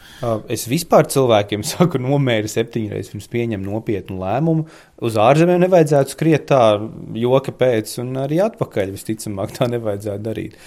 Es 0.49 0.67
vispār 0.67 1.08
cilvēkiem 1.08 1.63
saku 1.71 1.99
nomēri 1.99 2.47
septiņreiz 2.47 3.12
pirms 3.12 3.29
pieņem 3.32 3.63
nopietnu 3.63 4.19
lēmumu. 4.19 4.67
Uz 5.03 5.15
ārzemēm 5.17 5.63
nevajadzētu 5.63 6.13
skriet 6.13 6.47
tā 6.49 6.79
joka 7.15 7.51
pēc, 7.51 7.99
un 8.01 8.15
arī 8.17 8.41
atpakaļ 8.43 8.93
visticamāk 8.93 9.56
tā 9.56 9.67
nevajadzētu 9.71 10.23
darīt. 10.23 10.58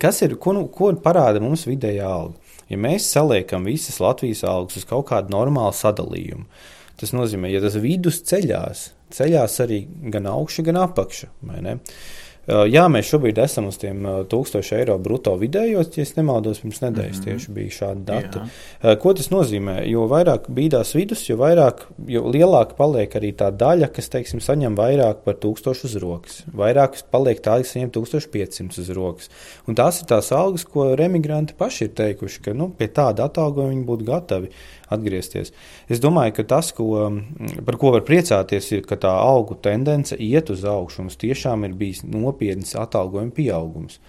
Kas 0.00 0.22
ir, 0.22 0.36
ko, 0.36 0.54
nu, 0.56 0.66
ko 0.68 0.92
parāda 1.02 1.40
mums 1.40 1.66
vidējā 1.66 2.06
alga? 2.06 2.36
Ja 2.68 2.76
mēs 2.76 3.06
saliekam 3.06 3.64
visas 3.64 4.00
Latvijas 4.02 4.42
algas 4.44 4.76
uz 4.76 4.84
kaut 4.84 5.06
kādu 5.10 5.30
normālu 5.30 5.74
sadalījumu, 5.74 6.48
tas 6.98 7.12
nozīmē, 7.14 7.52
ja 7.52 7.60
tas 7.62 7.76
vidus 7.78 8.18
ceļās, 8.26 8.88
ceļās 9.14 9.60
arī 9.62 9.84
gan 10.10 10.26
augša, 10.26 10.64
gan 10.66 10.80
apakša. 10.82 11.30
Jā, 12.46 12.84
mēs 12.92 13.08
šobrīd 13.10 13.40
esam 13.42 13.66
uz 13.66 13.78
tiem 13.82 14.04
1000 14.30 14.68
eiro 14.76 14.94
brutto 15.02 15.32
vidējos, 15.40 15.90
ja 15.98 16.04
nemaldos, 16.14 16.60
pirms 16.62 16.78
nedēļas 16.84 17.18
mm 17.18 17.24
-hmm. 17.24 17.40
tieši 17.40 17.54
bija 17.56 17.74
šādi 17.74 18.04
dati. 18.06 18.42
Jā. 18.82 18.94
Ko 19.02 19.14
tas 19.18 19.32
nozīmē? 19.32 19.80
Jo 19.90 20.06
vairāk 20.10 20.46
bīdās 20.46 20.94
vidus, 20.94 21.24
jo, 21.26 21.36
vairāk, 21.40 21.82
jo 22.06 22.22
lielāka 22.30 22.78
paliek 22.78 23.16
arī 23.18 23.32
tā 23.34 23.50
daļa, 23.50 23.90
kas, 23.90 24.08
teiksim, 24.14 24.40
saņem 24.40 24.78
vairāk 24.78 25.24
par 25.26 25.34
1000 25.42 25.84
uz 25.90 25.96
rokas. 26.02 26.44
Vairāk 26.54 27.02
paliek 27.10 27.42
tā, 27.42 27.58
kas 27.58 27.74
saņem 27.74 27.90
1500 27.90 28.78
uz 28.78 28.90
rokas. 28.94 29.30
Un 29.66 29.74
tās 29.74 30.00
ir 30.00 30.06
tās 30.06 30.30
algas, 30.32 30.64
ko 30.64 30.94
remigranti 30.94 31.54
paši 31.58 31.84
ir 31.84 31.94
teikuši, 31.98 32.42
ka 32.46 32.54
nu, 32.54 32.70
pie 32.70 32.86
tāda 32.86 33.26
atalgojuma 33.26 33.74
viņi 33.74 33.86
būtu 33.90 34.06
gatavi 34.06 34.52
atgriezties. 34.92 35.52
Es 35.92 36.02
domāju, 36.02 36.36
ka 36.38 36.46
tas, 36.56 36.70
ko, 36.76 37.08
par 37.66 37.78
ko 37.80 37.92
var 37.96 38.06
priecāties, 38.06 38.70
ir, 38.76 38.84
ka 38.88 38.98
tā 39.00 39.12
augu 39.12 39.58
tendence 39.62 40.16
iet 40.18 40.52
uz 40.52 40.64
augšu. 40.68 41.06
Mums 41.06 41.20
tiešām 41.22 41.66
ir 41.68 41.76
bijis 41.78 42.04
nopietns 42.06 42.76
atalgojuma 42.78 43.34
pieaugums. 43.36 44.00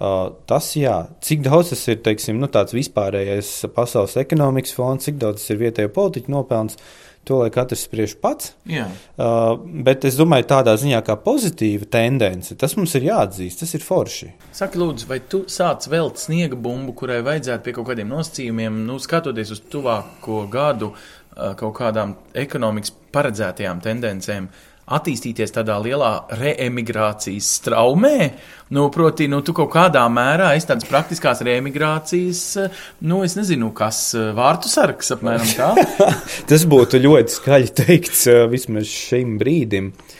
Uh, 0.00 0.30
tas, 0.48 0.70
jā, 0.80 0.94
cik 1.20 1.42
daudz 1.44 1.74
tas 1.74 1.82
ir 1.92 1.98
teiksim, 2.00 2.38
nu, 2.40 2.48
tāds 2.48 2.72
vispārējais 2.72 3.50
pasaules 3.76 4.16
ekonomikas 4.22 4.72
fonds, 4.72 5.04
cik 5.04 5.18
daudz 5.20 5.42
tas 5.42 5.52
ir 5.52 5.58
vietējo 5.60 5.90
politiķu 5.92 6.32
nopelns, 6.32 6.78
uh, 6.78 7.09
To 7.28 7.42
lai 7.42 7.50
katrs 7.52 7.82
spriež 7.84 8.14
pats. 8.22 8.54
Jā. 8.68 8.86
Uh, 9.20 9.52
bet 9.84 10.06
es 10.08 10.16
domāju, 10.18 10.46
tādā 10.50 10.72
ziņā, 10.80 11.02
kā 11.04 11.18
pozitīva 11.20 11.84
tendence, 11.92 12.56
tas 12.58 12.74
mums 12.78 12.94
ir 12.96 13.10
jāatzīst, 13.10 13.60
tas 13.60 13.76
ir 13.76 13.84
forši. 13.84 14.30
Saki, 14.56 14.80
lūdzu, 14.80 15.08
vai 15.10 15.20
tu 15.30 15.42
sāc 15.52 15.84
velt 15.92 16.22
sniega 16.22 16.56
bumbu, 16.56 16.94
kurai 16.96 17.20
vajadzētu 17.26 17.66
pie 17.66 17.76
kaut 17.76 17.90
kādiem 17.90 18.08
nosacījumiem, 18.10 18.80
nu, 18.88 18.96
skatoties 19.04 19.52
uz 19.52 19.60
tuvāko 19.70 20.46
gadu, 20.50 20.94
uh, 20.94 21.52
kaut 21.60 21.76
kādām 21.76 22.16
ekonomikas 22.40 22.96
paredzētajām 23.12 23.84
tendencēm, 23.84 24.48
attīstīties 24.90 25.54
tādā 25.54 25.78
lielā 25.82 26.12
reemigrācijas 26.40 27.48
straumē. 27.60 28.30
Nu, 28.74 28.86
proti, 28.94 29.26
nu, 29.30 29.40
tu 29.42 29.54
kaut 29.56 29.72
kādā 29.72 30.04
mērā 30.12 30.52
esi 30.58 30.68
tāds 30.70 30.86
praktiskās 30.86 31.42
reemigrācijas, 31.46 32.44
nu, 33.02 33.24
es 33.26 33.34
nezinu, 33.38 33.72
kas 33.74 34.12
vārtu 34.36 34.70
sargs 34.70 35.10
apmēram 35.16 35.50
tā. 35.58 35.72
Tas 36.50 36.66
būtu 36.70 37.02
ļoti 37.02 37.38
skaļi 37.40 37.74
teikts 37.82 38.26
vismaz 38.52 38.90
šim 38.90 39.38
brīdim. 39.42 39.90
Um, 39.90 40.19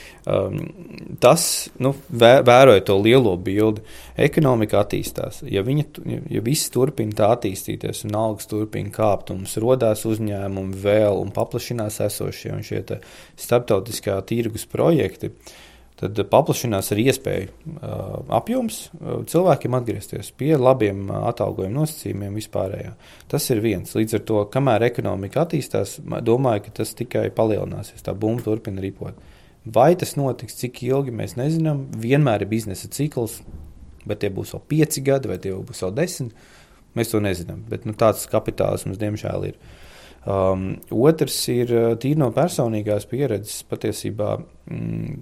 tas, 1.20 1.44
nu, 1.80 1.94
vē, 2.12 2.32
vēroja 2.46 2.84
to 2.84 2.96
lielo 3.00 3.32
bildi. 3.40 3.84
Ekonomika 4.20 4.82
attīstās. 4.82 5.40
Ja, 5.48 5.62
viņa, 5.64 5.86
ja 6.28 6.42
viss 6.44 6.70
turpina 6.72 7.16
tā 7.16 7.30
attīstīties, 7.36 8.04
un 8.08 8.18
algas 8.20 8.50
turpina 8.50 8.92
kāpt, 8.92 9.32
un 9.32 9.42
mums 9.42 9.56
radās 9.62 10.04
uzņēmumi 10.08 10.76
vēl 10.84 11.22
un 11.22 11.32
paplašinās 11.36 12.02
esošie 12.04 12.52
un 12.52 12.62
šie 12.66 12.84
starptautiskā 13.40 14.18
tirgus 14.28 14.66
projekti, 14.68 15.32
tad 16.00 16.20
paplašinās 16.32 16.92
ar 16.94 17.00
iespēju 17.02 17.48
uh, 17.50 18.20
apjoms 18.40 18.78
uh, 18.88 19.18
cilvēkiem 19.28 19.74
atgriezties 19.76 20.30
pie 20.36 20.54
labiem 20.56 21.02
uh, 21.10 21.26
atalgojuma 21.28 21.82
nosacījumiem 21.82 22.38
vispārējā. 22.40 22.94
Tas 23.28 23.48
ir 23.52 23.60
viens. 23.64 23.92
Līdz 23.96 24.16
ar 24.16 24.24
to, 24.30 24.38
kamēr 24.52 24.86
ekonomika 24.88 25.44
attīstās, 25.44 25.98
domāju, 26.24 26.64
ka 26.66 26.78
tas 26.80 26.94
tikai 26.96 27.26
palielināsies. 27.36 28.00
Tā 28.06 28.16
bumba 28.16 28.48
turpina 28.48 28.80
ripot. 28.84 29.20
Vai 29.64 29.92
tas 30.00 30.14
notiks, 30.16 30.56
cik 30.56 30.80
ilgi 30.86 31.12
mēs 31.12 31.36
nezinām. 31.36 31.84
Vienmēr 32.00 32.46
ir 32.46 32.48
biznesa 32.48 32.88
cikls, 32.92 33.40
bet 34.08 34.22
tie 34.22 34.30
būs 34.32 34.54
vēl 34.56 34.64
pieci 34.72 35.02
gadi, 35.04 35.28
vai 35.28 35.36
tie 35.42 35.52
būs 35.52 35.84
vēl 35.84 35.92
desmit. 35.98 36.48
Mēs 36.96 37.12
to 37.12 37.20
nezinām. 37.22 37.60
Bet 37.68 37.84
nu, 37.86 37.94
tāds 37.94 38.24
kapitālisms, 38.30 38.98
diemžēl, 38.98 39.50
ir. 39.52 39.58
Um, 40.20 40.74
otrs 40.92 41.36
ir 41.48 41.70
uh, 41.72 41.92
tīri 42.00 42.18
no 42.20 42.28
personīgās 42.36 43.06
pieredzes. 43.08 43.62
Patiesībā 43.70 44.34
mm, 44.40 45.20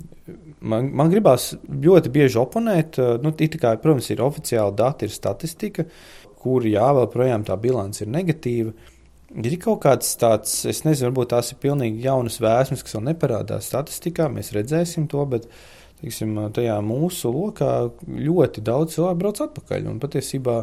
man, 0.66 0.88
man 0.98 1.12
gribās 1.12 1.53
ļoti 1.70 2.14
bieži 2.14 2.40
oponēt. 2.40 2.98
Uh, 2.98 3.18
nu, 3.22 3.35
kā, 3.35 3.74
protams, 3.83 4.09
ir 4.14 4.22
oficiāli 4.24 4.74
dati, 4.79 5.07
ir 5.07 5.14
statistika, 5.14 5.87
kur 6.38 6.66
jā, 6.66 6.88
vēl 6.94 7.11
projām 7.12 7.46
tā 7.46 7.59
bilance 7.61 8.03
ir 8.03 8.11
negatīva. 8.14 8.74
Ir 9.29 9.59
kaut 9.61 9.83
kāds 9.85 10.14
tāds, 10.17 10.53
es 10.69 10.87
nezinu, 10.87 11.11
varbūt 11.11 11.35
tās 11.35 11.51
ir 11.53 11.59
pilnīgi 11.61 12.07
jaunas 12.07 12.38
vēsmas, 12.41 12.81
kas 12.85 12.97
vēl 12.97 13.11
neparādās 13.11 13.69
statistikā. 13.69 14.31
Mēs 14.33 14.55
redzēsim 14.57 15.05
to, 15.12 15.21
bet 15.29 15.45
teiksim, 16.01 16.33
tajā 16.57 16.79
mūsu 16.85 17.33
lokā 17.35 17.73
ļoti 18.09 18.64
daudz 18.64 18.97
cilvēku 18.97 19.21
brauc 19.21 19.43
atpakaļ. 19.45 19.91
Un 19.93 20.01
patiesībā, 20.01 20.57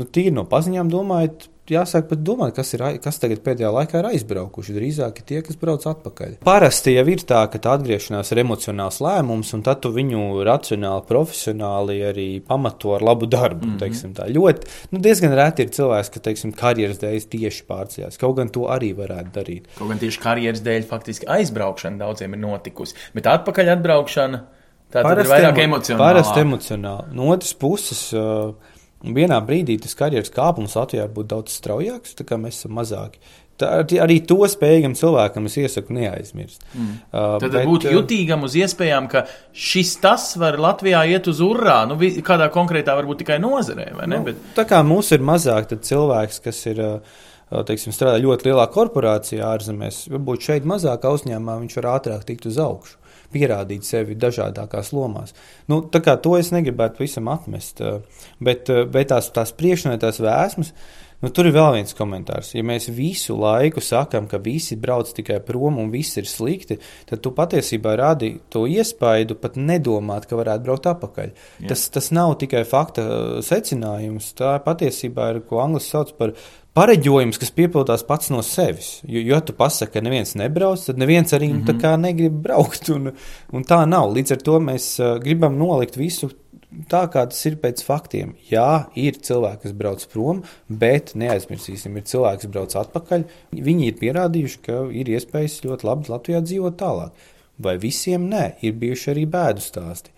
nu, 0.00 0.08
tīri 0.10 0.34
no 0.34 0.42
paziņām 0.50 0.90
domājot, 0.90 1.46
jāsāk 1.74 2.08
pat 2.10 2.22
domāt, 2.26 2.54
kas, 2.56 2.72
ir, 2.76 2.84
kas 3.02 3.20
tagad 3.22 3.42
pēdējā 3.46 3.70
laikā 3.74 4.00
ir 4.00 4.08
aizbraukuši. 4.10 4.74
Drīzāk 4.76 5.20
ir 5.22 5.26
tie, 5.28 5.40
kas 5.46 5.58
brauc 5.60 5.86
atpakaļ. 5.90 6.36
Parasti 6.46 6.94
jau 6.96 7.06
ir 7.12 7.24
tā, 7.28 7.42
ka 7.52 7.60
tā 7.62 7.74
atgriešanās 7.78 8.32
ir 8.34 8.42
emocionāls 8.44 9.00
lēmums, 9.04 9.52
un 9.56 9.64
tad 9.66 9.82
tu 9.84 9.92
viņu 9.94 10.44
racionāli, 10.46 11.06
profesionāli 11.08 11.98
arī 12.10 12.28
pamato 12.46 12.94
ar 12.96 13.06
labu 13.06 13.28
darbu. 13.30 13.66
Mm 13.66 13.78
-hmm. 13.80 14.20
Ļoti, 14.36 14.70
nu, 14.92 14.98
diezgan 14.98 15.34
reti 15.34 15.62
ir 15.62 15.74
cilvēks, 15.74 16.12
ka 16.14 16.20
teiksim, 16.20 16.52
karjeras 16.52 17.00
dēļ 17.02 17.28
tieši 17.34 17.66
pārcēlās. 17.68 18.18
Kaut 18.18 18.36
gan 18.36 18.48
to 18.48 18.68
arī 18.68 18.94
varētu 18.96 19.30
darīt. 19.34 19.68
Kaut 19.78 19.88
gan 19.88 19.98
tieši 19.98 20.20
karjeras 20.20 20.62
dēļ 20.62 20.86
faktiski 20.88 21.26
aizbraukšana 21.26 21.98
daudziem 21.98 22.34
ir 22.34 22.40
notikusi, 22.40 22.94
bet 23.14 23.26
atpakaļ 23.26 23.76
atbraukšana. 23.76 24.44
Tā 24.90 25.04
ir 25.06 25.28
vairāk 25.30 25.58
emocionāla. 25.62 26.02
Parasti 26.02 26.42
emocionāli. 26.42 27.14
No 27.14 27.30
otras 27.30 27.54
puses, 27.54 28.00
uh, 28.10 28.54
Un 29.00 29.14
vienā 29.16 29.38
brīdī 29.44 29.78
tas 29.80 29.96
karjeras 29.96 30.32
kāpums 30.34 30.76
Latvijā 30.76 31.06
būtu 31.08 31.32
daudz 31.32 31.54
straujāks, 31.56 32.18
tā 32.18 32.26
kā 32.28 32.36
mēs 32.40 32.60
esam 32.60 32.76
mazāki. 32.76 33.22
Tā, 33.60 33.68
arī 34.00 34.18
to 34.24 34.38
spējīgam 34.48 34.94
cilvēkam 34.96 35.48
es 35.50 35.56
iesaku 35.60 35.92
neaizmirst. 35.92 36.62
Mm. 36.72 36.92
Uh, 37.12 37.34
Tad 37.42 37.56
bet, 37.56 37.66
būt 37.68 37.86
uh, 37.88 37.94
jutīgam 37.96 38.46
uz 38.48 38.56
iespējām, 38.56 39.08
ka 39.12 39.26
šis 39.52 39.94
tas 40.00 40.30
var 40.40 40.56
Latvijā 40.60 41.02
iet 41.12 41.28
uz 41.28 41.42
urā, 41.44 41.82
nu, 41.88 41.98
kādā 42.24 42.48
konkrētā 42.52 42.96
varbūt 42.96 43.20
tikai 43.24 43.40
nozarē? 43.42 43.90
Nu, 44.08 44.22
bet... 44.28 44.40
Tā 44.56 44.64
kā 44.68 44.80
mums 44.86 45.12
ir 45.16 45.24
mazāk, 45.24 45.68
tad 45.72 45.84
cilvēks, 45.88 46.40
kas 46.44 46.62
ir. 46.72 46.84
Uh, 46.84 47.26
teiksim, 47.66 47.90
strādā 47.90 48.20
ļoti 48.22 48.46
lielā 48.46 48.62
korporācijā 48.70 49.42
ārzemēs, 49.42 50.04
varbūt 50.12 50.44
šeit 50.46 50.68
mazākā 50.70 51.10
uzņēmumā 51.16 51.56
viņš 51.64 51.72
var 51.80 51.88
ātrāk 51.96 52.22
tikt 52.28 52.46
uz 52.46 52.60
augšu 52.62 52.99
pierādīt 53.34 53.86
sevi 53.86 54.16
dažādākās 54.20 54.92
lomās. 54.96 55.34
Nu, 55.70 55.82
to 55.90 56.36
es 56.38 56.52
negribētu 56.54 57.04
visam 57.04 57.30
atmest, 57.32 57.80
eh, 57.80 58.00
bet, 58.40 58.70
eh, 58.70 58.84
bet 58.84 59.10
tās, 59.12 59.30
tās 59.34 59.52
priekšnotās 59.52 60.20
vēsmas. 60.20 60.72
Nu, 61.20 61.28
tur 61.28 61.50
ir 61.50 61.52
vēl 61.52 61.74
viens 61.76 61.92
komentārs. 61.96 62.54
Ja 62.54 62.62
mēs 62.64 62.86
visu 62.96 63.34
laiku 63.36 63.82
sakām, 63.84 64.24
ka 64.28 64.40
visi 64.40 64.78
brauc 64.80 65.10
tikai 65.12 65.36
prom 65.44 65.76
un 65.82 65.90
viss 65.92 66.16
ir 66.16 66.28
slikti, 66.28 66.78
tad 67.10 67.20
tu 67.20 67.34
patiesībā 67.36 67.92
radi 68.00 68.32
to 68.52 68.64
iespaidu 68.64 69.36
pat 69.40 69.58
nedomāt, 69.60 70.24
ka 70.30 70.38
varētu 70.40 70.64
braukt 70.64 70.88
atpakaļ. 70.88 71.34
Jā. 71.60 71.68
Tas, 71.72 71.84
tas 71.92 72.08
nav 72.16 72.38
tikai 72.40 72.64
fakta 72.68 73.04
eh, 73.04 73.28
secinājums. 73.44 74.32
Tā 74.40 74.56
patiesībā 74.64 75.28
ir, 75.34 75.44
ko 75.44 75.60
angļuiski 75.60 75.92
sauc 75.92 76.16
par 76.16 76.32
pareģojums, 76.78 77.36
kas 77.42 77.52
piepildās 77.52 78.06
pats 78.08 78.32
no 78.32 78.40
sevis. 78.46 78.94
Jo, 79.04 79.20
jo 79.34 79.44
tu 79.44 79.56
pasaki, 79.58 79.98
ka 79.98 80.04
neviens 80.06 80.32
nebrauc, 80.40 80.88
tad 80.88 81.00
neviens 81.00 81.36
arī 81.36 81.52
mm 81.52 81.64
-hmm. 81.66 81.96
negrib 82.00 82.42
braukt. 82.48 82.88
Un, 82.88 83.12
un 83.52 83.64
tā 83.64 83.84
nav. 83.84 84.14
Līdz 84.16 84.32
ar 84.32 84.40
to 84.40 84.60
mēs 84.60 84.96
uh, 85.02 85.18
gribam 85.20 85.58
nolikt 85.58 85.96
visu. 85.96 86.30
Tā 86.70 87.00
kā 87.10 87.24
tas 87.26 87.40
ir 87.48 87.56
pēc 87.58 87.82
faktiem. 87.82 88.36
Jā, 88.46 88.86
ir 88.94 89.18
cilvēki, 89.18 89.64
kas 89.64 89.74
brauc 89.74 90.04
prom, 90.12 90.44
bet 90.70 91.16
neaizmirsīsim, 91.18 91.96
ir 91.98 92.06
cilvēki, 92.06 92.44
kas 92.44 92.52
brauc 92.54 92.76
atpakaļ. 92.84 93.24
Viņi 93.58 93.88
ir 93.90 93.98
pierādījuši, 93.98 94.60
ka 94.68 94.84
ir 94.94 95.10
iespējas 95.10 95.58
ļoti 95.64 95.88
labi 95.88 96.12
Latvijā 96.12 96.44
dzīvot 96.46 96.78
tālāk. 96.78 97.26
Vai 97.60 97.74
visiem 97.82 98.28
nē, 98.30 98.44
ir 98.62 98.78
bijuši 98.78 99.10
arī 99.14 99.26
bēdu 99.30 99.64
stāsti. 99.64 100.14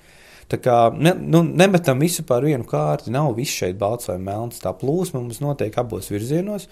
Tā 0.53 0.59
kā 0.61 0.77
ne, 0.93 1.15
nu, 1.17 1.41
nemetam 1.49 2.03
visu 2.05 2.27
par 2.29 2.45
vienu 2.45 2.67
kārti, 2.69 3.13
nav 3.15 3.33
viss 3.39 3.57
šeit 3.63 3.79
balts 3.81 4.11
vai 4.11 4.19
melns. 4.21 4.61
Tā 4.61 4.75
plūsma 4.77 5.23
mums 5.23 5.41
notiek 5.41 5.79
abos 5.81 6.13
virzienos. 6.13 6.69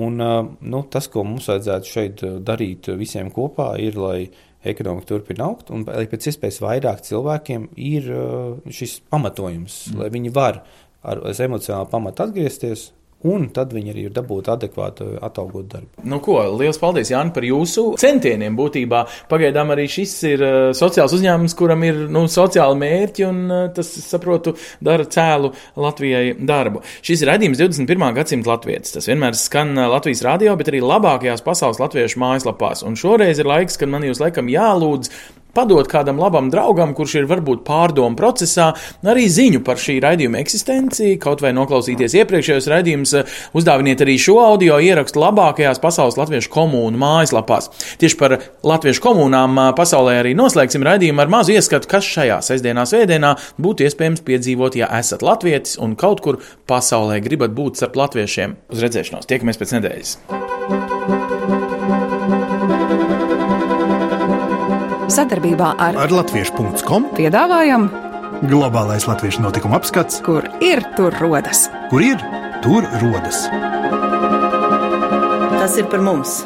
Un, 0.00 0.16
nu, 0.16 0.80
tas, 0.88 1.10
ko 1.12 1.26
mums 1.26 1.50
vajadzētu 1.50 1.90
šeit 1.90 2.24
darīt 2.46 2.88
visiem 2.96 3.28
kopā, 3.34 3.74
ir, 3.82 3.98
lai 4.00 4.30
ekonomika 4.64 5.08
turpina 5.08 5.46
augt 5.48 5.70
un 5.72 5.86
lai 5.88 6.06
pēc 6.10 6.30
iespējas 6.30 6.60
vairāk 6.64 7.02
cilvēkiem 7.06 7.68
ir 7.80 8.08
šis 8.68 8.98
pamatojums, 9.12 9.82
mm. 9.90 10.00
lai 10.02 10.10
viņi 10.12 10.32
var 10.36 10.62
ar 11.00 11.22
emocionālu 11.32 11.88
pamatu 11.88 12.26
atgriezties 12.26 12.90
Un 13.28 13.50
tad 13.52 13.74
viņi 13.76 13.92
arī 13.92 14.06
ir 14.08 14.12
dabūti 14.16 14.48
adekvātu 14.48 15.06
atalgotu 15.20 15.66
darbu. 15.74 16.04
Nu, 16.08 16.22
ko, 16.24 16.38
liels 16.56 16.78
paldies, 16.80 17.10
Jānis, 17.12 17.34
par 17.36 17.44
jūsu 17.44 17.82
centieniem. 18.00 18.54
Būtībā 18.56 19.02
pagaidām 19.28 19.74
arī 19.74 19.84
šis 19.92 20.14
ir 20.30 20.44
uh, 20.46 20.54
sociāls 20.76 21.12
uzņēmums, 21.18 21.54
kuram 21.58 21.84
ir 21.84 21.98
nu, 22.08 22.24
sociāli 22.32 22.80
mērķi, 22.80 23.26
un 23.28 23.42
uh, 23.44 23.66
tas, 23.76 23.90
saprotu, 24.06 24.54
dara 24.80 25.04
cēlu 25.04 25.52
Latvijai 25.84 26.38
darbu. 26.48 26.80
Šis 27.04 27.20
ir 27.20 27.32
redzījums 27.34 27.60
21. 27.60 28.06
gadsimta 28.16 28.54
latvijas. 28.54 28.94
Tas 28.96 29.10
vienmēr 29.10 29.36
skan 29.36 29.76
Latvijas 29.76 30.24
radio, 30.24 30.56
bet 30.56 30.72
arī 30.72 30.80
labākajās 30.80 31.44
pasaules 31.44 31.82
latviešu 31.82 32.22
mājaslapās. 32.24 32.86
Un 32.88 32.96
šoreiz 32.96 33.42
ir 33.42 33.52
laiks, 33.52 33.76
kad 33.80 33.92
man 33.92 34.08
jūs 34.08 34.22
laikam 34.24 34.48
jālūdz 34.48 35.12
padot 35.54 35.88
kādam 35.90 36.20
labam 36.20 36.50
draugam, 36.52 36.94
kurš 36.96 37.20
ir 37.20 37.28
varbūt 37.30 37.64
pārdomu 37.66 38.18
procesā, 38.18 38.70
arī 39.06 39.26
ziņu 39.30 39.62
par 39.66 39.80
šī 39.80 39.98
raidījuma 40.04 40.40
eksistenci, 40.42 41.14
kaut 41.22 41.42
vai 41.44 41.52
noklausīties 41.56 42.16
iepriekšējos 42.20 42.68
raidījumus, 42.70 43.14
uzdāviniet 43.56 44.04
arī 44.04 44.16
šo 44.20 44.38
audio 44.42 44.78
ierakstu 44.82 45.22
labākajās 45.22 45.82
pasaules 45.82 46.18
latviešu 46.20 46.52
komūnu 46.54 47.00
mājaslapās. 47.00 47.70
Tieši 48.00 48.20
par 48.20 48.36
latviešu 48.66 49.04
komūnām 49.04 49.58
pasaulē 49.78 50.20
arī 50.22 50.36
noslēgsim 50.38 50.86
raidījumu 50.86 51.24
ar 51.24 51.32
mazu 51.32 51.56
ieskatu, 51.56 51.90
kas 51.90 52.06
šajā 52.06 52.40
sestdienā, 52.46 52.86
svētdienā 52.88 53.34
būtu 53.60 53.88
iespējams 53.88 54.24
piedzīvot, 54.26 54.78
ja 54.80 54.90
esat 55.00 55.24
latvietis 55.26 55.78
un 55.80 55.96
kaut 56.00 56.24
kur 56.24 56.40
pasaulē 56.70 57.20
gribat 57.24 57.56
būt 57.56 57.80
starp 57.80 58.00
latviešiem. 58.04 58.56
Uz 58.72 58.86
redzēšanos, 58.86 59.28
tiekamies 59.30 59.60
pēc 59.60 59.78
nedēļas! 59.78 60.99
Sadarbībā 65.10 65.74
ar, 65.78 65.98
ar 66.06 66.12
Latviešu.com 66.14 67.10
piedāvājam 67.18 67.90
globālais 68.46 69.04
latviešu 69.08 69.42
notikuma 69.44 69.80
apskats, 69.80 70.20
kur 70.24 70.46
ir 70.64 70.80
tur 70.96 71.14
rodas. 71.20 71.66
Kur 71.90 72.04
ir 72.04 72.22
tur 72.64 72.86
rodas? 73.02 73.44
Tas 75.58 75.76
ir 75.76 75.90
par 75.92 76.00
mums! 76.04 76.40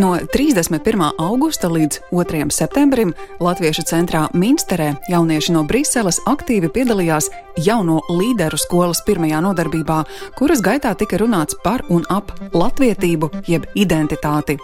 No 0.00 0.14
31. 0.32 1.02
augusta 1.18 1.68
līdz 1.68 1.98
2. 2.14 2.46
septembrim 2.54 3.10
Latviešu 3.42 3.82
centrā 3.90 4.28
Minsterē 4.32 4.94
jaunieši 5.10 5.52
no 5.52 5.64
Briseles 5.68 6.22
aktīvi 6.30 6.70
piedalījās 6.72 7.28
jauno 7.58 7.98
līderu 8.08 8.56
skolas 8.56 9.02
pirmajā 9.04 9.42
nodarbībā, 9.44 10.00
kuras 10.38 10.62
gaitā 10.64 10.94
tika 10.96 11.20
runāts 11.20 11.58
par 11.64 11.84
un 11.90 12.06
ap 12.08 12.32
latvietību 12.54 13.34
jeb 13.50 13.66
identitāti. 13.74 14.56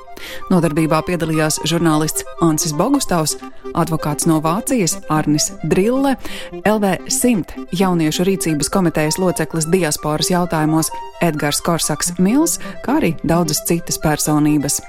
Nodarbībā 0.50 1.02
piedalījās 1.06 1.60
žurnālists 1.68 2.26
Ansis 2.44 2.74
Bogustavs, 2.76 3.36
advokāts 3.76 4.28
no 4.30 4.40
Vācijas 4.44 4.98
Arnis 5.12 5.50
Drille, 5.64 6.16
LV100 6.62 7.66
jauniešu 7.76 8.26
rīcības 8.28 8.72
komitejas 8.72 9.20
loceklis 9.22 9.68
diasporas 9.72 10.32
jautājumos 10.32 10.92
Edgars 11.24 11.62
Korsaks 11.64 12.16
Mils, 12.18 12.58
kā 12.84 13.00
arī 13.00 13.14
daudzas 13.26 13.64
citas 13.68 14.00
personības. 14.02 14.80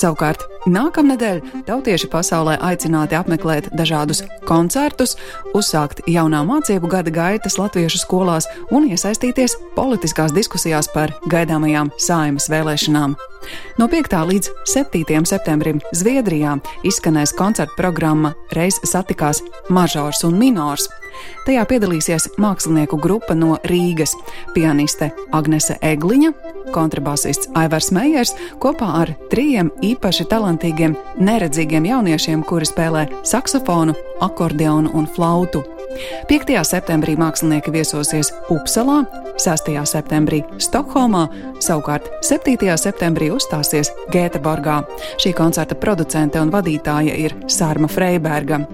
Savukārt 0.00 0.42
Nākamnedēļ 0.64 1.40
tautieši 1.68 2.08
pasaulē 2.08 2.54
aicināti 2.64 3.18
apmeklēt 3.18 3.66
dažādus 3.76 4.22
koncertus, 4.48 5.12
uzsākt 5.52 6.00
jaunā 6.08 6.40
mācību 6.48 6.88
gada 6.88 7.12
gaitas 7.12 7.58
latviešu 7.60 8.00
skolās 8.00 8.48
un 8.72 8.88
iesaistīties 8.88 9.58
politiskās 9.76 10.32
diskusijās 10.32 10.88
par 10.94 11.12
gaidāmajām 11.28 11.92
saimas 12.00 12.48
vēlēšanām. 12.48 13.12
No 13.76 13.88
5. 13.92 14.16
līdz 14.32 14.50
7. 14.72 15.20
septembrim 15.28 15.84
Zviedrijā 15.92 16.56
izskanēs 16.88 17.36
koncerta 17.36 17.76
programma 17.76 18.32
Reiz 18.56 18.80
satikās 18.88 19.44
mažors 19.68 20.24
un 20.24 20.38
minors. 20.40 20.88
Tajā 21.44 21.62
piedalīsies 21.68 22.26
mākslinieku 22.40 22.98
grupa 22.98 23.36
no 23.38 23.58
Rīgas- 23.68 24.14
pianiste 24.54 25.12
Agnese 25.32 25.76
Egliņa, 25.82 26.32
kontrabasists 26.72 27.48
Aivars 27.54 27.90
Meijers 27.92 28.34
kopā 28.58 28.88
ar 29.02 29.14
trījiem 29.30 29.70
īpaši 29.82 30.26
talantīgiem, 30.54 30.94
neredzīgiem 31.18 31.84
jauniešiem, 31.84 32.44
kuri 32.44 32.66
spēlē 32.66 33.08
saksofonu, 33.24 33.94
akordeonu 34.20 34.90
un 34.94 35.06
flautu. 35.06 35.64
5. 36.28 36.64
septembrī 36.64 37.14
mākslinieki 37.16 37.70
viesosies 37.70 38.32
Upsalā, 38.50 39.04
6. 39.38 39.70
septembrī 39.86 40.42
Stokholmā, 40.58 41.28
savukārt 41.60 42.08
7. 42.22 42.56
septembrī 42.76 43.30
uzstāsies 43.30 43.92
Gēteborgā. 44.10 44.82
Šī 45.18 45.34
koncerta 45.34 45.74
producente 45.74 46.40
un 46.40 46.50
vadītāja 46.50 47.14
ir 47.14 47.34
Sārma 47.46 47.88
Freiberga. 47.88 48.64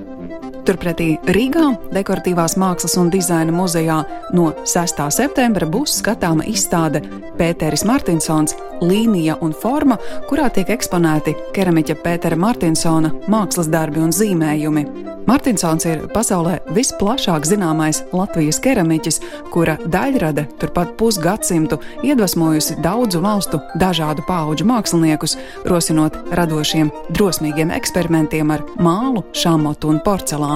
Turpretī 0.66 1.14
Rīgā, 1.32 1.66
Dekoratīvās 1.94 2.56
mākslas 2.60 2.96
un 3.00 3.10
dizaina 3.12 3.52
muzejā 3.54 4.00
no 4.36 4.50
6. 4.68 5.04
septembra 5.14 5.68
būs 5.70 5.98
skatāma 6.00 6.46
izstāde 6.50 7.02
Pēteris 7.38 7.86
Martinsons 7.88 8.56
līnija 8.84 9.38
un 9.44 9.54
forma, 9.56 9.98
kurā 10.28 10.48
tiek 10.52 10.72
eksponēti 10.76 11.36
keramiķa 11.56 11.96
Pētera 12.04 12.38
Martinsona 12.40 13.12
mākslas 13.30 13.70
darbi 13.72 14.02
un 14.04 14.12
zīmējumi. 14.14 14.84
Martinsons 15.30 15.84
ir 15.86 16.00
pasaulē 16.10 16.56
visplašāk 16.74 17.44
zināmais 17.46 18.00
Latvijas 18.16 18.58
keramiķis, 18.64 19.20
kura 19.52 19.76
daļrade 19.84 20.46
turpat 20.58 20.96
pusgadsimtu 20.98 21.78
iedvesmojusi 22.02 22.80
daudzu 22.82 23.20
valstu 23.22 23.60
dažādu 23.78 24.24
pauģu 24.26 24.66
māksliniekus, 24.66 25.36
rosinot 25.70 26.16
radošiem, 26.34 26.90
drosmīgiem 27.14 27.70
eksperimentiem 27.76 28.50
ar 28.56 28.64
mālu, 28.82 29.22
šāmotu 29.36 29.92
un 29.92 30.02
porcelānu. 30.02 30.49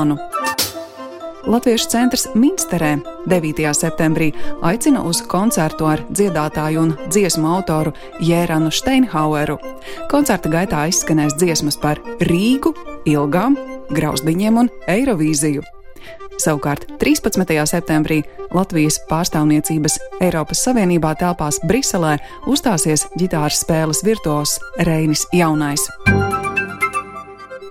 Latviešu 1.45 1.87
centrs 1.93 2.25
Minsterē 2.35 2.97
9. 3.27 3.75
septembrī 3.77 4.33
aicina 4.65 5.03
uz 5.05 5.21
koncertu 5.29 5.87
ar 5.87 6.01
dziedātāju 6.09 6.81
un 6.81 6.95
dziesmu 7.13 7.47
autoru 7.47 7.93
Jēranu 8.19 8.73
Steinhaueru. 8.73 9.59
Koncerta 10.11 10.51
gaitā 10.51 10.87
izskanēs 10.91 11.37
dziesmas 11.39 11.77
par 11.79 12.01
Rīgu, 12.25 12.75
ilgām, 13.07 13.59
grauzdiņiem 13.95 14.63
un 14.65 14.73
Eirovīziju. 14.89 15.63
Savukārt 16.43 16.89
13. 16.99 17.55
septembrī 17.71 18.25
Latvijas 18.55 18.99
pārstāvniecības 19.11 20.01
Eiropas 20.25 20.65
Savienībā 20.67 21.15
telpās 21.21 21.61
Briselē 21.63 22.17
uzstāsies 22.51 23.07
ģitāras 23.21 23.63
spēles 23.63 24.03
virtuos 24.07 24.59
Reinis 24.83 25.29
Jaunais. 25.33 25.87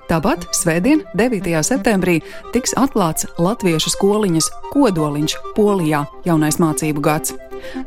Tāpat 0.10 0.50
Svētdien, 0.52 1.02
9. 1.16 1.48
septembrī, 1.64 2.20
tiks 2.52 2.76
atklāts 2.80 3.28
Latviešu 3.40 3.94
skoliņas 3.94 4.50
kodoliņš 4.74 5.36
Polijā 5.56 6.04
jaunais 6.28 6.60
mācību 6.60 7.04
gads. 7.04 7.34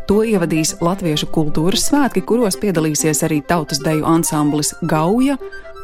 To 0.09 0.23
ievadīs 0.25 0.75
Latviešu 0.81 1.29
kultūras 1.35 1.91
svētki, 1.91 2.25
kuros 2.25 2.57
piedalīsies 2.63 3.21
arī 3.27 3.43
tautas 3.45 3.83
deju 3.85 4.07
ansamblis 4.09 4.73
Gauja, 4.89 5.37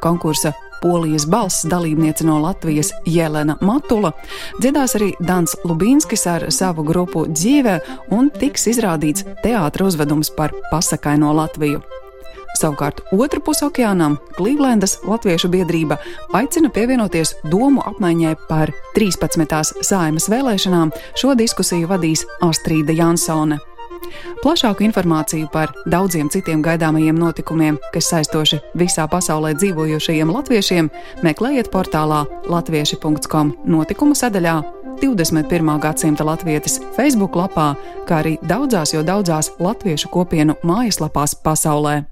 konkursa 0.02 0.54
Polijas 0.82 1.28
balss 1.30 1.66
dalībniece 1.68 2.24
no 2.26 2.40
Latvijas 2.42 2.90
Jelena 3.06 3.58
Matula, 3.60 4.10
dziedās 4.58 4.96
arī 4.98 5.12
Dans 5.20 5.54
Lubīnskis 5.68 6.26
ar 6.26 6.48
savu 6.50 6.82
grupu 6.88 7.28
Dzīve 7.30 7.78
un 8.10 8.32
tiks 8.34 8.66
izrādīts 8.72 9.28
teātros 9.44 9.94
uzvedums 9.94 10.32
par 10.34 10.56
pasakaino 10.72 11.30
Latviju. 11.36 12.01
Savukārt 12.60 13.00
otru 13.16 13.40
pusi 13.40 13.64
okeānam 13.66 14.18
Klīvlendas 14.36 14.98
Latviešu 15.08 15.48
biedrība 15.52 15.98
aicina 16.36 16.70
pievienoties 16.72 17.34
domu 17.48 17.82
apmaiņai 17.88 18.36
par 18.48 18.72
13. 18.96 19.82
saimas 19.82 20.28
vēlēšanām. 20.32 20.92
Šo 21.16 21.36
diskusiju 21.38 21.88
vadīs 21.90 22.26
Astrīda 22.44 22.96
Jansone. 22.96 23.58
Plašāku 24.42 24.84
informāciju 24.84 25.48
par 25.52 25.72
daudziem 25.86 26.28
citiem 26.32 26.62
gaidāmajiem 26.64 27.16
notikumiem, 27.18 27.78
kas 27.94 28.10
saistoši 28.12 28.60
visā 28.78 29.06
pasaulē 29.08 29.54
dzīvojošajiem 29.56 30.32
latviešiem, 30.36 30.90
meklējiet 31.24 31.72
portālā 31.72 32.24
latvieši.com 32.50 33.56
notikumu 33.64 34.18
sadaļā 34.18 34.60
21. 35.02 35.78
gadsimta 35.82 36.26
latvietis 36.26 36.80
Facebook 36.96 37.38
lapā, 37.38 37.72
kā 38.06 38.20
arī 38.22 38.36
daudzās 38.46 38.94
jo 38.94 39.02
daudzās 39.06 39.54
latviešu 39.62 40.12
kopienu 40.12 40.58
mājaslapās 40.66 41.38
pasaulē. 41.42 42.11